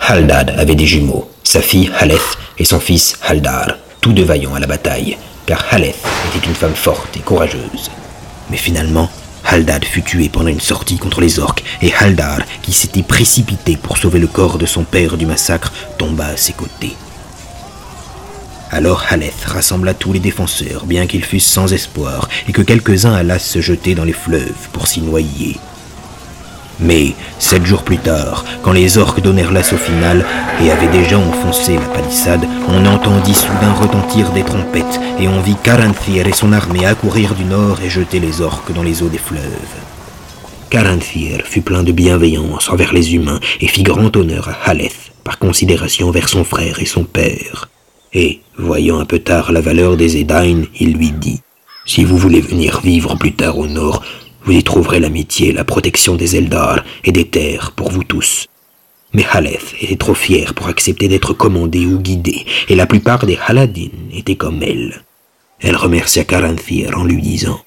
Haldad 0.00 0.54
avait 0.58 0.74
des 0.74 0.86
jumeaux, 0.86 1.30
sa 1.44 1.60
fille 1.62 1.90
Haleth 1.98 2.36
et 2.58 2.64
son 2.64 2.80
fils 2.80 3.18
Haldar, 3.22 3.76
tous 4.00 4.12
deux 4.12 4.24
vaillants 4.24 4.54
à 4.54 4.60
la 4.60 4.66
bataille, 4.66 5.16
car 5.46 5.64
Haleth 5.70 6.04
était 6.28 6.46
une 6.46 6.54
femme 6.54 6.74
forte 6.74 7.16
et 7.16 7.20
courageuse. 7.20 7.90
Mais 8.50 8.56
finalement, 8.56 9.08
Haldad 9.52 9.84
fut 9.84 10.02
tué 10.02 10.28
pendant 10.28 10.48
une 10.48 10.60
sortie 10.60 10.96
contre 10.96 11.20
les 11.20 11.40
orques, 11.40 11.64
et 11.82 11.92
Haldar, 11.92 12.38
qui 12.62 12.72
s'était 12.72 13.02
précipité 13.02 13.76
pour 13.76 13.98
sauver 13.98 14.20
le 14.20 14.28
corps 14.28 14.58
de 14.58 14.66
son 14.66 14.84
père 14.84 15.16
du 15.16 15.26
massacre, 15.26 15.72
tomba 15.98 16.26
à 16.26 16.36
ses 16.36 16.52
côtés. 16.52 16.94
Alors 18.70 19.04
Haleth 19.08 19.44
rassembla 19.44 19.92
tous 19.92 20.12
les 20.12 20.20
défenseurs, 20.20 20.86
bien 20.86 21.08
qu'ils 21.08 21.24
fussent 21.24 21.50
sans 21.50 21.72
espoir, 21.72 22.28
et 22.46 22.52
que 22.52 22.62
quelques-uns 22.62 23.12
allassent 23.12 23.50
se 23.50 23.60
jeter 23.60 23.96
dans 23.96 24.04
les 24.04 24.12
fleuves 24.12 24.68
pour 24.72 24.86
s'y 24.86 25.00
noyer. 25.00 25.58
Mais, 26.82 27.14
sept 27.38 27.66
jours 27.66 27.82
plus 27.82 27.98
tard, 27.98 28.44
quand 28.62 28.72
les 28.72 28.96
orques 28.96 29.20
donnèrent 29.20 29.52
l'assaut 29.52 29.76
final 29.76 30.24
et 30.62 30.70
avaient 30.70 30.88
déjà 30.88 31.18
enfoncé 31.18 31.74
la 31.74 31.86
palissade, 31.86 32.46
on 32.68 32.86
entendit 32.86 33.34
soudain 33.34 33.72
retentir 33.72 34.30
des 34.30 34.42
trompettes 34.42 35.00
et 35.18 35.28
on 35.28 35.40
vit 35.40 35.56
Caranthir 35.62 36.26
et 36.26 36.32
son 36.32 36.52
armée 36.52 36.86
accourir 36.86 37.34
du 37.34 37.44
nord 37.44 37.80
et 37.82 37.90
jeter 37.90 38.18
les 38.18 38.40
orques 38.40 38.72
dans 38.72 38.82
les 38.82 39.02
eaux 39.02 39.08
des 39.08 39.18
fleuves. 39.18 39.40
Caranthir 40.70 41.42
fut 41.44 41.62
plein 41.62 41.82
de 41.82 41.92
bienveillance 41.92 42.70
envers 42.70 42.92
les 42.92 43.14
humains 43.14 43.40
et 43.60 43.66
fit 43.66 43.82
grand 43.82 44.16
honneur 44.16 44.48
à 44.48 44.70
Haleth 44.70 45.12
par 45.24 45.38
considération 45.38 46.08
envers 46.08 46.28
son 46.28 46.44
frère 46.44 46.80
et 46.80 46.86
son 46.86 47.04
père. 47.04 47.68
Et, 48.12 48.40
voyant 48.56 49.00
un 49.00 49.04
peu 49.04 49.18
tard 49.18 49.52
la 49.52 49.60
valeur 49.60 49.96
des 49.96 50.16
Edain, 50.16 50.62
il 50.78 50.94
lui 50.94 51.10
dit 51.10 51.40
Si 51.84 52.04
vous 52.04 52.16
voulez 52.16 52.40
venir 52.40 52.80
vivre 52.80 53.16
plus 53.16 53.32
tard 53.32 53.58
au 53.58 53.66
nord, 53.66 54.02
vous 54.44 54.52
y 54.52 54.62
trouverez 54.62 55.00
l'amitié 55.00 55.52
la 55.52 55.64
protection 55.64 56.16
des 56.16 56.36
Eldar 56.36 56.84
et 57.04 57.12
des 57.12 57.28
terres 57.28 57.72
pour 57.72 57.90
vous 57.90 58.04
tous. 58.04 58.46
Mais 59.12 59.26
Haleth 59.30 59.74
était 59.80 59.96
trop 59.96 60.14
fière 60.14 60.54
pour 60.54 60.68
accepter 60.68 61.08
d'être 61.08 61.34
commandée 61.34 61.84
ou 61.86 61.98
guidée, 61.98 62.46
et 62.68 62.76
la 62.76 62.86
plupart 62.86 63.26
des 63.26 63.38
Haladin 63.46 63.90
étaient 64.12 64.36
comme 64.36 64.62
elle. 64.62 65.02
Elle 65.58 65.76
remercia 65.76 66.24
Caranthir 66.24 66.96
en 66.96 67.04
lui 67.04 67.20
disant 67.20 67.60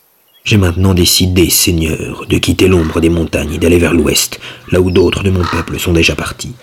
J'ai 0.45 0.57
maintenant 0.57 0.93
décidé, 0.93 1.49
Seigneur, 1.49 2.25
de 2.27 2.37
quitter 2.37 2.67
l'ombre 2.67 3.01
des 3.01 3.09
montagnes 3.09 3.53
et 3.53 3.57
d'aller 3.57 3.77
vers 3.77 3.93
l'ouest, 3.93 4.39
là 4.71 4.79
où 4.79 4.89
d'autres 4.89 5.23
de 5.23 5.31
mon 5.31 5.43
peuple 5.43 5.79
sont 5.79 5.93
déjà 5.93 6.15
partis. 6.15 6.55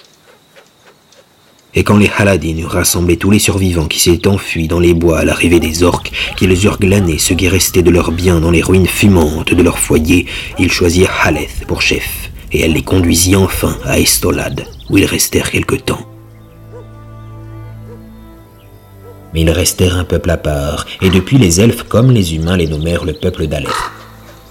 Et 1.75 1.85
quand 1.85 1.97
les 1.97 2.11
Haladin 2.17 2.57
eurent 2.59 2.73
rassemblé 2.73 3.17
tous 3.17 3.31
les 3.31 3.39
survivants 3.39 3.87
qui 3.87 4.01
s'étaient 4.01 4.27
enfuis 4.27 4.67
dans 4.67 4.81
les 4.81 4.93
bois 4.93 5.21
à 5.21 5.25
l'arrivée 5.25 5.61
des 5.61 5.85
orques, 5.85 6.11
qu'ils 6.37 6.65
eurent 6.65 6.81
glané 6.81 7.19
ce 7.19 7.33
qui 7.33 7.49
restait 7.49 7.83
de 7.83 7.91
leurs 7.91 8.11
biens 8.11 8.41
dans 8.41 8.51
les 8.51 8.63
ruines 8.63 8.89
fumantes 8.89 9.55
de 9.55 9.63
leur 9.63 9.79
foyer, 9.79 10.27
ils 10.59 10.73
choisirent 10.73 11.13
Haleth 11.23 11.65
pour 11.69 11.81
chef, 11.81 12.31
et 12.51 12.63
elle 12.63 12.73
les 12.73 12.83
conduisit 12.83 13.37
enfin 13.37 13.77
à 13.85 14.01
Estolad, 14.01 14.65
où 14.89 14.99
ils 14.99 15.07
restèrent 15.07 15.51
quelque 15.51 15.77
temps. 15.77 16.05
Mais 19.33 19.43
ils 19.43 19.51
restèrent 19.51 19.97
un 19.97 20.05
peuple 20.05 20.31
à 20.31 20.37
part, 20.37 20.87
et 21.01 21.09
depuis 21.09 21.39
les 21.39 21.61
elfes 21.61 21.85
comme 21.85 22.11
les 22.11 22.35
humains 22.35 22.57
les 22.57 22.67
nommèrent 22.67 23.05
le 23.05 23.13
peuple 23.13 23.47
d'Aleth. 23.47 23.71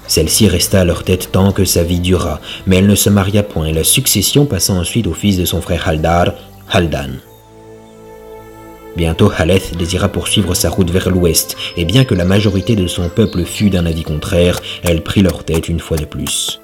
Celle-ci 0.07 0.47
resta 0.47 0.79
à 0.79 0.85
leur 0.85 1.03
tête 1.03 1.33
tant 1.33 1.51
que 1.51 1.65
sa 1.65 1.83
vie 1.83 1.99
dura, 1.99 2.39
mais 2.65 2.77
elle 2.77 2.87
ne 2.87 2.95
se 2.95 3.09
maria 3.09 3.43
point, 3.43 3.65
et 3.65 3.73
la 3.73 3.83
succession 3.83 4.45
passa 4.45 4.71
ensuite 4.71 5.05
au 5.05 5.13
fils 5.13 5.37
de 5.37 5.43
son 5.43 5.61
frère 5.61 5.85
Haldar, 5.85 6.31
Haldan. 6.71 7.19
Bientôt 8.95 9.31
Haleth 9.35 9.75
désira 9.77 10.09
poursuivre 10.09 10.53
sa 10.53 10.69
route 10.69 10.91
vers 10.91 11.09
l'ouest, 11.09 11.55
et 11.77 11.85
bien 11.85 12.05
que 12.05 12.15
la 12.15 12.25
majorité 12.25 12.75
de 12.75 12.87
son 12.87 13.09
peuple 13.09 13.43
fût 13.43 13.69
d'un 13.69 13.85
avis 13.85 14.03
contraire, 14.03 14.59
elle 14.83 15.01
prit 15.01 15.21
leur 15.21 15.43
tête 15.43 15.69
une 15.69 15.79
fois 15.79 15.97
de 15.97 16.05
plus. 16.05 16.59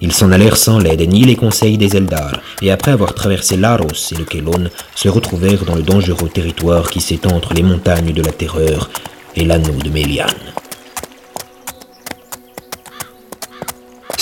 Ils 0.00 0.12
s'en 0.12 0.32
allèrent 0.32 0.56
sans 0.56 0.78
l'aide 0.78 1.08
ni 1.08 1.24
les 1.24 1.36
conseils 1.36 1.78
des 1.78 1.96
Eldar, 1.96 2.40
et 2.62 2.72
après 2.72 2.90
avoir 2.90 3.14
traversé 3.14 3.56
Laros 3.56 4.12
et 4.12 4.16
le 4.16 4.24
Kelon, 4.24 4.68
se 4.96 5.08
retrouvèrent 5.08 5.64
dans 5.64 5.76
le 5.76 5.82
dangereux 5.82 6.28
territoire 6.28 6.90
qui 6.90 7.00
s'étend 7.00 7.36
entre 7.36 7.54
les 7.54 7.62
montagnes 7.62 8.12
de 8.12 8.22
la 8.22 8.32
Terreur 8.32 8.90
et 9.36 9.44
l'anneau 9.44 9.74
de 9.84 9.90
Mélian. 9.90 10.26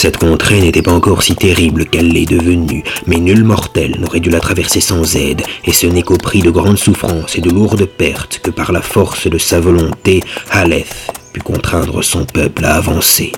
Cette 0.00 0.16
contrée 0.16 0.62
n'était 0.62 0.80
pas 0.80 0.94
encore 0.94 1.22
si 1.22 1.36
terrible 1.36 1.84
qu'elle 1.84 2.08
l'est 2.08 2.24
devenue, 2.24 2.82
mais 3.06 3.18
nul 3.18 3.44
mortel 3.44 4.00
n'aurait 4.00 4.20
dû 4.20 4.30
la 4.30 4.40
traverser 4.40 4.80
sans 4.80 5.14
aide, 5.14 5.42
et 5.66 5.72
ce 5.72 5.86
n'est 5.86 6.00
qu'au 6.00 6.16
prix 6.16 6.40
de 6.40 6.48
grandes 6.48 6.78
souffrances 6.78 7.36
et 7.36 7.42
de 7.42 7.50
lourdes 7.50 7.84
pertes 7.84 8.40
que 8.42 8.50
par 8.50 8.72
la 8.72 8.80
force 8.80 9.26
de 9.26 9.36
sa 9.36 9.60
volonté, 9.60 10.22
Haleth 10.52 11.12
put 11.34 11.42
contraindre 11.42 12.02
son 12.02 12.24
peuple 12.24 12.64
à 12.64 12.76
avancer. 12.76 13.32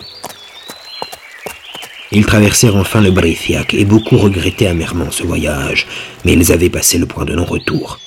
Ils 2.12 2.26
traversèrent 2.26 2.76
enfin 2.76 3.00
le 3.00 3.10
Brithiac 3.10 3.74
et 3.74 3.84
beaucoup 3.84 4.16
regrettaient 4.16 4.68
amèrement 4.68 5.10
ce 5.10 5.24
voyage, 5.24 5.88
mais 6.24 6.34
ils 6.34 6.52
avaient 6.52 6.70
passé 6.70 6.96
le 6.96 7.06
point 7.06 7.24
de 7.24 7.34
non-retour. 7.34 7.98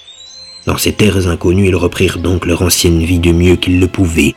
Dans 0.65 0.77
ces 0.77 0.93
terres 0.93 1.27
inconnues, 1.27 1.67
ils 1.67 1.75
reprirent 1.75 2.19
donc 2.19 2.45
leur 2.45 2.61
ancienne 2.61 3.03
vie 3.03 3.19
du 3.19 3.33
mieux 3.33 3.57
qu'ils 3.57 3.81
le 3.81 3.87
pouvaient, 3.89 4.33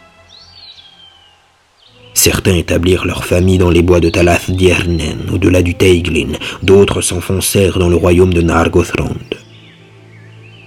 Certains 2.19 2.57
établirent 2.57 3.05
leur 3.05 3.25
famille 3.25 3.59
dans 3.59 3.71
les 3.71 3.81
bois 3.81 4.01
de 4.01 4.09
Talath 4.09 4.51
Diernen, 4.51 5.31
au-delà 5.33 5.63
du 5.63 5.77
Teiglin, 5.77 6.33
d'autres 6.65 7.01
s'enfoncèrent 7.01 7.79
dans 7.79 7.89
le 7.89 7.95
royaume 7.95 8.35
de 8.35 8.41
Nargothrond. 8.41 9.15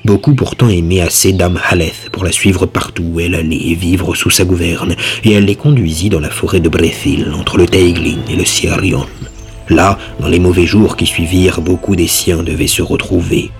Beaucoup 0.05 0.33
pourtant 0.33 0.69
aimaient 0.69 1.01
assez 1.01 1.33
Dame 1.33 1.59
Haleth 1.69 2.07
pour 2.13 2.23
la 2.23 2.31
suivre 2.31 2.67
partout 2.67 3.03
où 3.03 3.19
elle 3.19 3.35
allait 3.35 3.67
et 3.67 3.75
vivre 3.75 4.15
sous 4.15 4.29
sa 4.29 4.45
gouverne, 4.45 4.95
et 5.25 5.33
elle 5.33 5.43
les 5.43 5.55
conduisit 5.55 6.09
dans 6.09 6.21
la 6.21 6.29
forêt 6.29 6.61
de 6.61 6.69
Brethil, 6.69 7.33
entre 7.37 7.57
le 7.57 7.65
Teiglin 7.65 8.19
et 8.29 8.37
le 8.37 8.45
Siarion. 8.45 9.05
Là, 9.67 9.99
dans 10.21 10.29
les 10.29 10.39
mauvais 10.39 10.65
jours 10.65 10.95
qui 10.95 11.05
suivirent, 11.05 11.59
beaucoup 11.59 11.97
des 11.97 12.07
siens 12.07 12.43
devaient 12.43 12.65
se 12.65 12.81
retrouver. 12.81 13.51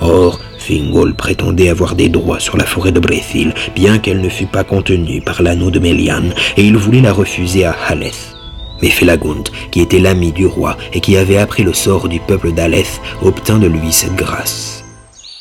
Or, 0.00 0.38
Fingol 0.68 1.14
prétendait 1.14 1.70
avoir 1.70 1.94
des 1.94 2.10
droits 2.10 2.40
sur 2.40 2.58
la 2.58 2.66
forêt 2.66 2.92
de 2.92 3.00
Brethil, 3.00 3.54
bien 3.74 3.98
qu'elle 3.98 4.20
ne 4.20 4.28
fût 4.28 4.44
pas 4.44 4.64
contenue 4.64 5.22
par 5.22 5.40
l'anneau 5.40 5.70
de 5.70 5.78
Melian, 5.78 6.24
et 6.58 6.62
il 6.62 6.76
voulait 6.76 7.00
la 7.00 7.14
refuser 7.14 7.64
à 7.64 7.74
Haleth. 7.88 8.36
Mais 8.82 8.90
Felagund, 8.90 9.48
qui 9.70 9.80
était 9.80 9.98
l'ami 9.98 10.30
du 10.30 10.44
roi 10.44 10.76
et 10.92 11.00
qui 11.00 11.16
avait 11.16 11.38
appris 11.38 11.62
le 11.62 11.72
sort 11.72 12.06
du 12.06 12.20
peuple 12.20 12.52
d'Aleth, 12.52 13.00
obtint 13.22 13.58
de 13.58 13.66
lui 13.66 13.90
cette 13.92 14.14
grâce. 14.14 14.84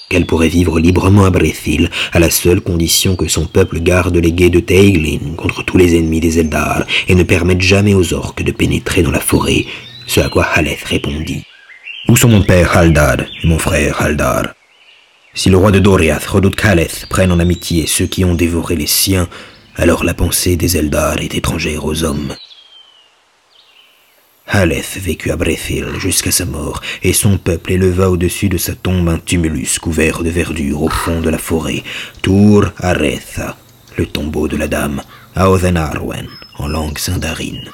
Qu'elle 0.10 0.26
pourrait 0.26 0.48
vivre 0.48 0.80
librement 0.80 1.26
à 1.26 1.30
Brethil, 1.30 1.90
à 2.14 2.20
la 2.20 2.30
seule 2.30 2.62
condition 2.62 3.18
que 3.18 3.28
son 3.28 3.48
peuple 3.48 3.82
garde 3.82 4.16
les 4.16 4.32
guets 4.32 4.50
de 4.50 4.62
Teiglin 4.62 5.36
contre 5.36 5.62
tous 5.62 5.76
les 5.76 5.98
ennemis 5.98 6.22
des 6.22 6.40
Eldar 6.40 6.86
et 7.10 7.16
ne 7.16 7.24
permette 7.24 7.60
jamais 7.60 7.94
aux 7.94 8.14
orques 8.14 8.44
de 8.44 8.54
pénétrer 8.54 9.02
dans 9.02 9.12
la 9.12 9.20
forêt, 9.20 9.66
ce 10.06 10.22
à 10.22 10.30
quoi 10.30 10.46
Haleth 10.46 10.86
répondit. 10.86 11.44
Où 12.08 12.16
sont 12.16 12.30
mon 12.30 12.44
père 12.44 12.78
Haldar 12.78 13.18
et 13.44 13.48
mon 13.48 13.60
frère 13.60 14.02
Haldar? 14.02 14.57
Si 15.38 15.52
le 15.52 15.58
roi 15.58 15.70
de 15.70 15.78
Doriath 15.78 16.26
redoute 16.26 16.56
qu'Aleth 16.56 17.06
prenne 17.10 17.32
en 17.32 17.40
amitié 17.40 17.86
ceux 17.86 18.08
qui 18.08 18.26
ont 18.26 18.34
dévoré 18.34 18.76
les 18.76 18.88
siens, 18.88 19.30
alors 19.76 20.04
la 20.04 20.16
pensée 20.16 20.56
des 20.56 20.78
Eldar 20.78 21.20
est 21.22 21.36
étrangère 21.36 21.86
aux 21.86 22.04
hommes. 22.04 22.36
Haleth 24.48 24.98
vécut 24.98 25.30
à 25.30 25.36
Brethil 25.36 25.86
jusqu'à 26.00 26.32
sa 26.32 26.46
mort, 26.46 26.82
et 27.04 27.14
son 27.14 27.38
peuple 27.38 27.74
éleva 27.74 28.10
au-dessus 28.10 28.50
de 28.50 28.58
sa 28.58 28.74
tombe 28.74 29.10
un 29.10 29.20
tumulus 29.20 29.78
couvert 29.78 30.24
de 30.24 30.30
verdure 30.32 30.82
au 30.82 30.90
fond 30.90 31.22
de 31.22 31.30
la 31.30 31.38
forêt, 31.38 31.84
Tour 32.24 32.66
Aretha, 32.80 33.58
le 33.96 34.08
tombeau 34.08 34.48
de 34.48 34.58
la 34.58 34.68
dame, 34.68 35.04
Aothen 35.36 35.78
Arwen, 35.78 36.28
en 36.58 36.68
langue 36.68 36.98
sindarine. 36.98 37.70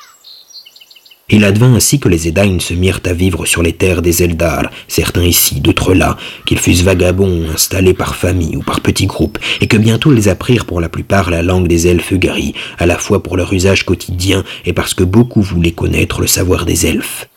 Il 1.35 1.45
advint 1.45 1.73
ainsi 1.73 1.99
que 1.99 2.09
les 2.09 2.27
Edain 2.27 2.59
se 2.59 2.75
mirent 2.75 2.99
à 3.07 3.11
vivre 3.11 3.47
sur 3.47 3.63
les 3.63 3.73
terres 3.73 4.03
des 4.03 4.21
Eldar, 4.21 4.69
certains 4.87 5.23
ici, 5.23 5.61
d'autres 5.61 5.95
là, 5.95 6.15
qu'ils 6.45 6.59
fussent 6.59 6.83
vagabonds, 6.83 7.49
installés 7.51 7.95
par 7.95 8.15
famille 8.15 8.55
ou 8.55 8.61
par 8.61 8.81
petits 8.81 9.07
groupes, 9.07 9.39
et 9.59 9.65
que 9.65 9.77
bientôt 9.77 10.13
ils 10.13 10.29
apprirent 10.29 10.67
pour 10.67 10.79
la 10.79 10.89
plupart 10.89 11.31
la 11.31 11.41
langue 11.41 11.67
des 11.67 11.87
elfes 11.87 12.13
gris, 12.13 12.53
à 12.77 12.85
la 12.85 12.99
fois 12.99 13.23
pour 13.23 13.35
leur 13.35 13.51
usage 13.51 13.83
quotidien 13.83 14.43
et 14.67 14.73
parce 14.73 14.93
que 14.93 15.03
beaucoup 15.03 15.41
voulaient 15.41 15.71
connaître 15.71 16.21
le 16.21 16.27
savoir 16.27 16.65
des 16.65 16.85
elfes. 16.85 17.27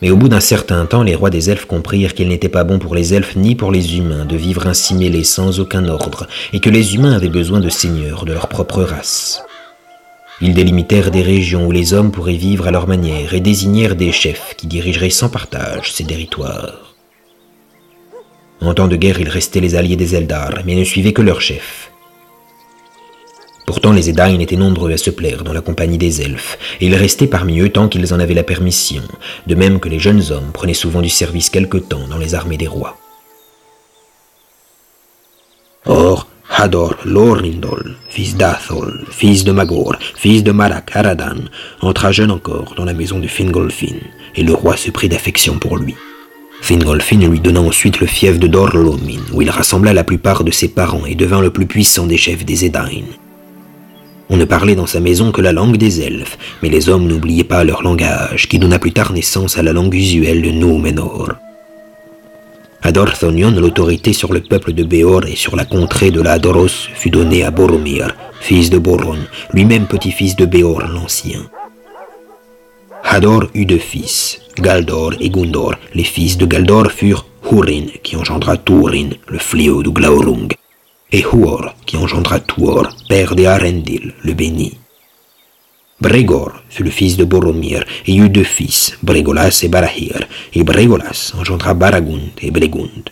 Mais 0.00 0.10
au 0.10 0.16
bout 0.16 0.28
d'un 0.28 0.38
certain 0.38 0.86
temps, 0.86 1.02
les 1.02 1.16
rois 1.16 1.30
des 1.30 1.50
elfes 1.50 1.64
comprirent 1.64 2.14
qu'il 2.14 2.28
n'était 2.28 2.48
pas 2.48 2.62
bon 2.62 2.78
pour 2.78 2.94
les 2.94 3.14
elfes 3.14 3.34
ni 3.34 3.56
pour 3.56 3.72
les 3.72 3.96
humains 3.96 4.26
de 4.26 4.36
vivre 4.36 4.68
ainsi 4.68 4.94
mêlés 4.94 5.24
sans 5.24 5.58
aucun 5.58 5.88
ordre, 5.88 6.28
et 6.52 6.60
que 6.60 6.70
les 6.70 6.94
humains 6.94 7.16
avaient 7.16 7.28
besoin 7.28 7.58
de 7.58 7.68
seigneurs 7.68 8.26
de 8.26 8.32
leur 8.32 8.46
propre 8.46 8.84
race. 8.84 9.42
Ils 10.40 10.54
délimitèrent 10.54 11.10
des 11.10 11.22
régions 11.22 11.66
où 11.66 11.72
les 11.72 11.94
hommes 11.94 12.12
pourraient 12.12 12.34
vivre 12.34 12.68
à 12.68 12.70
leur 12.70 12.86
manière 12.86 13.34
et 13.34 13.40
désignèrent 13.40 13.96
des 13.96 14.12
chefs 14.12 14.54
qui 14.56 14.68
dirigeraient 14.68 15.10
sans 15.10 15.28
partage 15.28 15.92
ces 15.92 16.04
territoires. 16.04 16.94
En 18.60 18.74
temps 18.74 18.88
de 18.88 18.96
guerre, 18.96 19.20
ils 19.20 19.28
restaient 19.28 19.60
les 19.60 19.74
alliés 19.74 19.96
des 19.96 20.14
Eldar, 20.14 20.52
mais 20.64 20.74
ne 20.74 20.84
suivaient 20.84 21.12
que 21.12 21.22
leurs 21.22 21.40
chefs. 21.40 21.90
Pourtant, 23.66 23.92
les 23.92 24.08
Edain 24.08 24.38
étaient 24.38 24.56
nombreux 24.56 24.92
à 24.92 24.96
se 24.96 25.10
plaire 25.10 25.44
dans 25.44 25.52
la 25.52 25.60
compagnie 25.60 25.98
des 25.98 26.22
elfes, 26.22 26.58
et 26.80 26.86
ils 26.86 26.94
restaient 26.94 27.26
parmi 27.26 27.60
eux 27.60 27.68
tant 27.68 27.88
qu'ils 27.88 28.14
en 28.14 28.18
avaient 28.18 28.32
la 28.32 28.42
permission, 28.42 29.02
de 29.46 29.54
même 29.54 29.78
que 29.78 29.88
les 29.88 29.98
jeunes 29.98 30.22
hommes 30.30 30.52
prenaient 30.52 30.72
souvent 30.72 31.02
du 31.02 31.10
service 31.10 31.50
quelque 31.50 31.76
temps 31.76 32.08
dans 32.08 32.16
les 32.16 32.34
armées 32.34 32.56
des 32.56 32.66
rois. 32.66 32.96
Or, 35.84 36.26
Hador 36.60 36.96
Lorindol, 37.04 37.94
fils 38.08 38.36
d'Athol, 38.36 39.04
fils 39.12 39.44
de 39.44 39.52
Magor, 39.52 39.94
fils 40.16 40.42
de 40.42 40.50
Marak 40.50 40.90
Aradan, 40.92 41.36
entra 41.80 42.10
jeune 42.10 42.32
encore 42.32 42.74
dans 42.76 42.84
la 42.84 42.94
maison 42.94 43.20
de 43.20 43.28
Fingolfin, 43.28 43.94
et 44.34 44.42
le 44.42 44.54
roi 44.54 44.76
se 44.76 44.90
prit 44.90 45.08
d'affection 45.08 45.60
pour 45.60 45.76
lui. 45.76 45.94
Fingolfin 46.60 47.18
lui 47.28 47.38
donna 47.38 47.60
ensuite 47.60 48.00
le 48.00 48.08
fief 48.08 48.40
de 48.40 48.48
Dorlomin, 48.48 49.22
où 49.32 49.40
il 49.40 49.50
rassembla 49.50 49.92
la 49.92 50.02
plupart 50.02 50.42
de 50.42 50.50
ses 50.50 50.66
parents 50.66 51.06
et 51.06 51.14
devint 51.14 51.40
le 51.40 51.50
plus 51.50 51.66
puissant 51.66 52.08
des 52.08 52.16
chefs 52.16 52.44
des 52.44 52.64
Edain. 52.64 53.06
On 54.28 54.36
ne 54.36 54.44
parlait 54.44 54.74
dans 54.74 54.86
sa 54.86 54.98
maison 54.98 55.30
que 55.30 55.40
la 55.40 55.52
langue 55.52 55.76
des 55.76 56.00
elfes, 56.00 56.38
mais 56.64 56.70
les 56.70 56.88
hommes 56.88 57.06
n'oubliaient 57.06 57.44
pas 57.44 57.62
leur 57.62 57.84
langage, 57.84 58.48
qui 58.48 58.58
donna 58.58 58.80
plus 58.80 58.92
tard 58.92 59.12
naissance 59.12 59.58
à 59.58 59.62
la 59.62 59.72
langue 59.72 59.94
usuelle 59.94 60.42
de 60.42 60.50
Númenor. 60.50 61.34
À 62.82 62.92
Dorthonion, 62.92 63.50
l'autorité 63.50 64.12
sur 64.12 64.32
le 64.32 64.40
peuple 64.40 64.72
de 64.72 64.84
Béor 64.84 65.24
et 65.26 65.36
sur 65.36 65.56
la 65.56 65.64
contrée 65.64 66.10
de 66.10 66.22
la 66.22 66.38
Doros 66.38 66.68
fut 66.94 67.10
donnée 67.10 67.42
à 67.42 67.50
Boromir, 67.50 68.14
fils 68.40 68.70
de 68.70 68.78
Boron, 68.78 69.18
lui-même 69.52 69.86
petit-fils 69.86 70.36
de 70.36 70.46
Béor 70.46 70.82
l'Ancien. 70.82 71.40
Hador 73.04 73.44
eut 73.54 73.66
deux 73.66 73.78
fils, 73.78 74.40
Galdor 74.58 75.14
et 75.20 75.30
Gundor. 75.30 75.74
Les 75.94 76.04
fils 76.04 76.36
de 76.36 76.46
Galdor 76.46 76.90
furent 76.92 77.26
Hurin, 77.50 77.86
qui 78.02 78.16
engendra 78.16 78.56
Turin, 78.56 79.10
le 79.26 79.38
fléau 79.38 79.82
de 79.82 79.88
Glaurung, 79.88 80.48
et 81.10 81.22
Huor, 81.22 81.74
qui 81.86 81.96
engendra 81.96 82.38
Tuor, 82.40 82.88
père 83.08 83.34
de 83.34 83.44
Arendil, 83.44 84.12
le 84.22 84.34
béni. 84.34 84.78
Bregor 86.00 86.52
fut 86.70 86.84
le 86.84 86.90
fils 86.90 87.16
de 87.16 87.24
Boromir 87.24 87.84
et 88.06 88.14
eut 88.14 88.28
deux 88.28 88.44
fils, 88.44 88.96
Bregolas 89.02 89.60
et 89.64 89.68
Barahir, 89.68 90.28
et 90.54 90.62
Bregolas 90.62 91.32
engendra 91.36 91.74
Baragund 91.74 92.30
et 92.40 92.52
Bregund. 92.52 93.10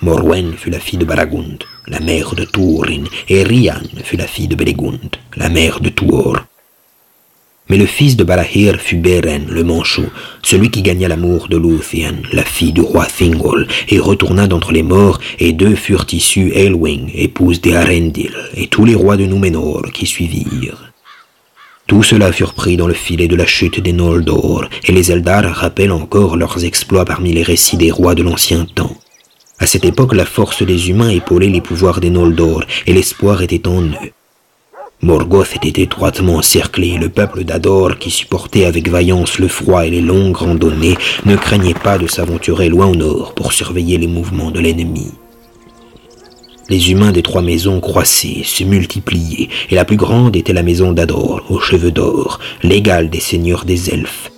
Morwen 0.00 0.54
fut 0.56 0.70
la 0.70 0.80
fille 0.80 0.98
de 0.98 1.04
Baragund, 1.04 1.64
la 1.86 2.00
mère 2.00 2.34
de 2.34 2.44
Turin, 2.44 3.04
et 3.28 3.42
Rian 3.42 3.82
fut 4.02 4.16
la 4.16 4.26
fille 4.26 4.48
de 4.48 4.56
Bregund, 4.56 5.16
la 5.36 5.50
mère 5.50 5.80
de 5.80 5.90
Tuor. 5.90 6.38
Mais 7.68 7.76
le 7.76 7.86
fils 7.86 8.16
de 8.16 8.24
Barahir 8.24 8.80
fut 8.80 8.96
Beren, 8.96 9.46
le 9.48 9.64
manchot, 9.64 10.10
celui 10.42 10.70
qui 10.70 10.80
gagna 10.80 11.08
l'amour 11.08 11.48
de 11.48 11.58
Luthien, 11.58 12.14
la 12.32 12.42
fille 12.42 12.72
du 12.72 12.80
roi 12.80 13.04
Thingol, 13.04 13.68
et 13.88 13.98
retourna 13.98 14.46
d'entre 14.46 14.72
les 14.72 14.82
morts, 14.82 15.20
et 15.38 15.52
d'eux 15.52 15.76
furent 15.76 16.06
issus 16.10 16.52
Elwing, 16.54 17.10
épouse 17.14 17.60
d'Earendil, 17.60 18.34
et 18.56 18.66
tous 18.66 18.86
les 18.86 18.94
rois 18.94 19.18
de 19.18 19.26
Númenor 19.26 19.92
qui 19.92 20.06
suivirent. 20.06 20.91
Tout 21.92 22.02
cela 22.02 22.32
furent 22.32 22.54
pris 22.54 22.78
dans 22.78 22.86
le 22.86 22.94
filet 22.94 23.28
de 23.28 23.36
la 23.36 23.44
chute 23.44 23.78
des 23.78 23.92
Noldor, 23.92 24.64
et 24.84 24.92
les 24.92 25.12
Eldar 25.12 25.44
rappellent 25.44 25.92
encore 25.92 26.38
leurs 26.38 26.64
exploits 26.64 27.04
parmi 27.04 27.34
les 27.34 27.42
récits 27.42 27.76
des 27.76 27.90
rois 27.90 28.14
de 28.14 28.22
l'ancien 28.22 28.64
temps. 28.64 28.96
À 29.58 29.66
cette 29.66 29.84
époque, 29.84 30.14
la 30.14 30.24
force 30.24 30.62
des 30.62 30.88
humains 30.88 31.10
épaulait 31.10 31.50
les 31.50 31.60
pouvoirs 31.60 32.00
des 32.00 32.08
Noldor, 32.08 32.64
et 32.86 32.94
l'espoir 32.94 33.42
était 33.42 33.68
en 33.68 33.82
eux. 33.82 34.12
Morgoth 35.02 35.54
était 35.54 35.82
étroitement 35.82 36.36
encerclé, 36.36 36.96
le 36.96 37.10
peuple 37.10 37.44
d'Ador, 37.44 37.98
qui 37.98 38.10
supportait 38.10 38.64
avec 38.64 38.88
vaillance 38.88 39.38
le 39.38 39.48
froid 39.48 39.84
et 39.86 39.90
les 39.90 40.00
longues 40.00 40.38
randonnées, 40.38 40.96
ne 41.26 41.36
craignait 41.36 41.74
pas 41.74 41.98
de 41.98 42.06
s'aventurer 42.06 42.70
loin 42.70 42.86
au 42.86 42.96
nord 42.96 43.34
pour 43.34 43.52
surveiller 43.52 43.98
les 43.98 44.06
mouvements 44.06 44.50
de 44.50 44.60
l'ennemi. 44.60 45.12
Les 46.72 46.90
humains 46.90 47.12
des 47.12 47.20
trois 47.20 47.42
maisons 47.42 47.80
croissaient, 47.80 48.44
se 48.44 48.64
multipliaient, 48.64 49.50
et 49.68 49.74
la 49.74 49.84
plus 49.84 49.98
grande 49.98 50.36
était 50.36 50.54
la 50.54 50.62
maison 50.62 50.94
d'Ador, 50.94 51.44
aux 51.50 51.60
cheveux 51.60 51.90
d'or, 51.90 52.38
l'égale 52.62 53.10
des 53.10 53.20
seigneurs 53.20 53.66
des 53.66 53.90
elfes. 53.90 54.32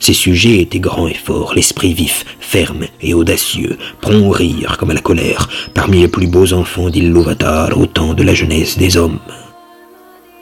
Ses 0.00 0.14
sujets 0.14 0.62
étaient 0.62 0.78
grands 0.78 1.06
et 1.06 1.12
forts, 1.12 1.52
l'esprit 1.54 1.92
vif, 1.92 2.24
ferme 2.40 2.86
et 3.02 3.12
audacieux, 3.12 3.76
prompt 4.00 4.26
au 4.26 4.30
rire 4.30 4.78
comme 4.78 4.88
à 4.88 4.94
la 4.94 5.02
colère, 5.02 5.50
parmi 5.74 6.00
les 6.00 6.08
plus 6.08 6.28
beaux 6.28 6.54
enfants 6.54 6.88
d'Ilúvatar 6.88 7.78
au 7.78 7.84
temps 7.84 8.14
de 8.14 8.22
la 8.22 8.32
jeunesse 8.32 8.78
des 8.78 8.96
hommes. 8.96 9.18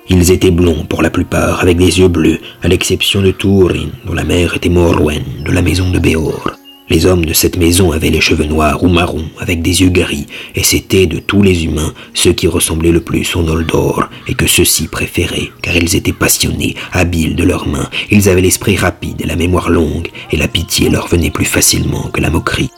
Ils 0.09 0.31
étaient 0.31 0.53
blonds 0.53 0.85
pour 0.89 1.03
la 1.03 1.11
plupart, 1.11 1.63
avec 1.63 1.79
des 1.79 1.99
yeux 1.99 2.07
bleus, 2.07 2.39
à 2.63 2.69
l'exception 2.69 3.23
de 3.23 3.33
Turin, 3.33 3.89
dont 4.07 4.15
la 4.15 4.23
mère 4.23 4.55
était 4.55 4.69
Morwen, 4.69 5.25
de 5.45 5.51
la 5.51 5.63
maison 5.63 5.91
de 5.91 5.99
Béor. 5.99 6.62
Les 6.89 7.07
hommes 7.07 7.25
de 7.25 7.33
cette 7.33 7.57
maison 7.57 7.93
avaient 7.93 8.11
les 8.11 8.21
cheveux 8.21 8.45
noirs 8.45 8.83
ou 8.83 8.89
marrons, 8.89 9.29
avec 9.39 9.63
des 9.63 9.83
yeux 9.83 9.89
gris, 9.89 10.27
et 10.55 10.63
c'étaient 10.63 11.07
de 11.07 11.19
tous 11.19 11.41
les 11.41 11.65
humains 11.65 11.95
ceux 12.13 12.33
qui 12.33 12.49
ressemblaient 12.49 12.91
le 12.91 13.01
plus 13.01 13.35
aux 13.37 13.43
Noldor, 13.43 14.09
et 14.29 14.35
que 14.35 14.47
ceux-ci 14.47 14.89
préféraient, 14.89 15.51
car 15.63 15.77
ils 15.77 15.95
étaient 15.97 16.13
passionnés, 16.13 16.75
habiles 16.93 17.37
de 17.37 17.45
leurs 17.45 17.67
mains, 17.67 17.89
ils 18.11 18.29
avaient 18.29 18.41
l'esprit 18.41 18.77
rapide 18.77 19.21
et 19.21 19.27
la 19.27 19.37
mémoire 19.37 19.71
longue, 19.71 20.11
et 20.33 20.37
la 20.37 20.49
pitié 20.49 20.91
leur 20.91 21.09
venait 21.09 21.31
plus 21.31 21.45
facilement 21.45 22.11
que 22.13 22.21
la 22.21 22.31
moquerie. 22.31 22.71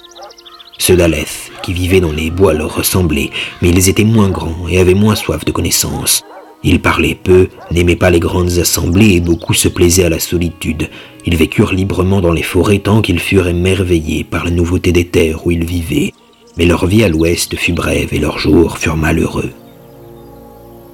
Ceux 0.78 0.96
d'Aleph, 0.96 1.50
qui 1.62 1.72
vivaient 1.72 2.00
dans 2.00 2.12
les 2.12 2.30
bois, 2.30 2.52
leur 2.52 2.74
ressemblaient, 2.74 3.30
mais 3.62 3.70
ils 3.70 3.88
étaient 3.88 4.04
moins 4.04 4.28
grands 4.28 4.68
et 4.68 4.78
avaient 4.78 4.94
moins 4.94 5.14
soif 5.14 5.44
de 5.44 5.52
connaissances. 5.52 6.22
Ils 6.64 6.80
parlaient 6.80 7.18
peu, 7.22 7.48
n'aimaient 7.70 7.94
pas 7.94 8.10
les 8.10 8.20
grandes 8.20 8.58
assemblées 8.58 9.14
et 9.14 9.20
beaucoup 9.20 9.52
se 9.52 9.68
plaisaient 9.68 10.04
à 10.04 10.08
la 10.08 10.18
solitude. 10.18 10.88
Ils 11.26 11.36
vécurent 11.36 11.74
librement 11.74 12.22
dans 12.22 12.32
les 12.32 12.42
forêts 12.42 12.78
tant 12.78 13.02
qu'ils 13.02 13.20
furent 13.20 13.48
émerveillés 13.48 14.24
par 14.24 14.44
la 14.44 14.50
nouveauté 14.50 14.90
des 14.90 15.06
terres 15.06 15.46
où 15.46 15.50
ils 15.50 15.64
vivaient. 15.64 16.14
Mais 16.56 16.64
leur 16.64 16.86
vie 16.86 17.04
à 17.04 17.08
l'ouest 17.08 17.56
fut 17.56 17.72
brève 17.72 18.14
et 18.14 18.18
leurs 18.18 18.38
jours 18.38 18.78
furent 18.78 18.96
malheureux. 18.96 19.50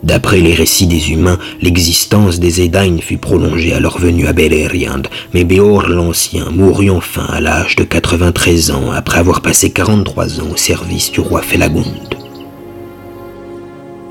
D'après 0.03 0.41
les 0.41 0.55
récits 0.55 0.87
des 0.87 1.13
humains, 1.13 1.39
l'existence 1.61 2.41
des 2.41 2.63
Edain 2.63 2.97
fut 3.01 3.19
prolongée 3.19 3.75
à 3.75 3.81
leur 3.81 3.99
venue 3.99 4.27
à 4.27 4.33
Beleriand, 4.33 5.03
mais 5.35 5.45
Béor 5.45 5.89
l'Ancien 5.89 6.51
mourut 6.51 6.91
enfin 6.91 7.27
à 7.29 7.41
l'âge 7.41 7.77
de 7.77 7.85
93 7.85 8.71
ans 8.71 8.91
après 8.93 9.19
avoir 9.19 9.43
passé 9.43 9.71
43 9.71 10.41
ans 10.41 10.49
au 10.53 10.57
service 10.57 11.13
du 11.13 11.21
roi 11.21 11.43
Felagund. 11.43 11.85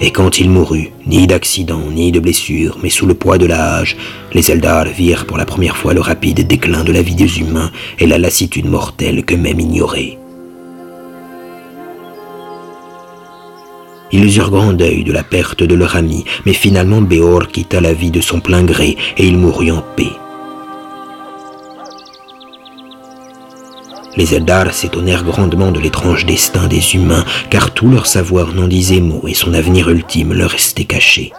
Et 0.01 0.11
quand 0.11 0.39
il 0.39 0.49
mourut, 0.49 0.91
ni 1.05 1.27
d'accident, 1.27 1.83
ni 1.91 2.11
de 2.11 2.21
blessure, 2.21 2.77
mais 2.81 2.89
sous 2.89 3.05
le 3.05 3.13
poids 3.13 3.37
de 3.37 3.45
l'âge, 3.45 3.97
les 4.33 4.49
Eldar 4.49 4.85
virent 4.85 5.25
pour 5.25 5.37
la 5.37 5.45
première 5.45 5.75
fois 5.75 5.93
le 5.93 5.99
rapide 5.99 6.47
déclin 6.47 6.85
de 6.85 6.93
la 6.93 7.01
vie 7.01 7.15
des 7.15 7.39
humains 7.39 7.71
et 7.99 8.07
la 8.07 8.17
lassitude 8.17 8.65
mortelle 8.65 9.25
qu'eux-mêmes 9.25 9.59
ignoraient. 9.59 10.17
Ils 14.11 14.37
eurent 14.37 14.51
grand 14.51 14.73
deuil 14.73 15.03
de 15.03 15.11
la 15.11 15.23
perte 15.23 15.63
de 15.63 15.75
leur 15.75 15.95
ami, 15.95 16.23
mais 16.45 16.53
finalement 16.53 17.01
Béor 17.01 17.47
quitta 17.49 17.81
la 17.81 17.93
vie 17.93 18.09
de 18.09 18.21
son 18.21 18.39
plein 18.39 18.63
gré 18.63 18.97
et 19.17 19.27
il 19.27 19.37
mourut 19.37 19.71
en 19.71 19.83
paix. 19.95 20.11
Les 24.19 24.35
Eldar 24.35 24.73
s'étonnèrent 24.73 25.23
grandement 25.23 25.71
de 25.71 25.79
l'étrange 25.79 26.25
destin 26.25 26.67
des 26.67 26.93
humains, 26.93 27.23
car 27.49 27.73
tout 27.73 27.89
leur 27.89 28.05
savoir 28.05 28.53
n'en 28.53 28.67
disait 28.67 28.99
mot 28.99 29.23
et 29.25 29.33
son 29.33 29.53
avenir 29.53 29.89
ultime 29.89 30.33
leur 30.33 30.49
restait 30.49 30.83
caché. 30.83 31.31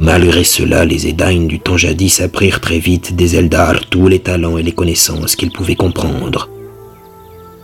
Malgré 0.00 0.42
cela, 0.42 0.84
les 0.84 1.06
Edain 1.06 1.46
du 1.46 1.60
temps 1.60 1.76
jadis 1.76 2.20
apprirent 2.20 2.60
très 2.60 2.80
vite 2.80 3.14
des 3.14 3.36
Eldar 3.36 3.86
tous 3.88 4.08
les 4.08 4.18
talents 4.18 4.58
et 4.58 4.64
les 4.64 4.72
connaissances 4.72 5.36
qu'ils 5.36 5.52
pouvaient 5.52 5.76
comprendre. 5.76 6.48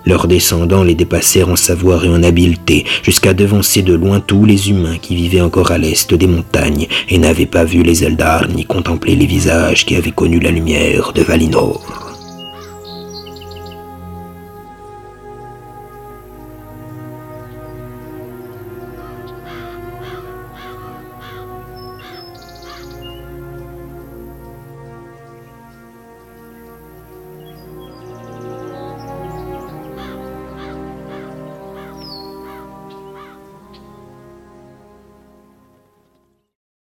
Leurs 0.09 0.27
descendants 0.27 0.85
les 0.85 0.94
dépassèrent 0.94 1.51
en 1.51 1.57
savoir 1.57 2.03
et 2.07 2.09
en 2.09 2.23
habileté, 2.23 2.87
jusqu'à 3.03 3.35
devancer 3.35 3.83
de 3.83 3.92
loin 3.92 4.21
tous 4.21 4.47
les 4.47 4.71
humains 4.71 4.97
qui 4.97 5.14
vivaient 5.14 5.42
encore 5.42 5.71
à 5.71 5.77
l'est 5.77 6.14
des 6.14 6.27
montagnes 6.27 6.87
et 7.11 7.18
n'avaient 7.18 7.44
pas 7.44 7.64
vu 7.64 7.83
les 7.83 8.05
Eldar 8.05 8.49
ni 8.49 8.64
contemplé 8.64 9.14
les 9.16 9.27
visages 9.27 9.85
qui 9.85 9.97
avaient 9.97 10.11
connu 10.11 10.40
la 10.40 10.51
lumière 10.51 11.12
de 11.12 11.21
Valinor. 11.21 12.08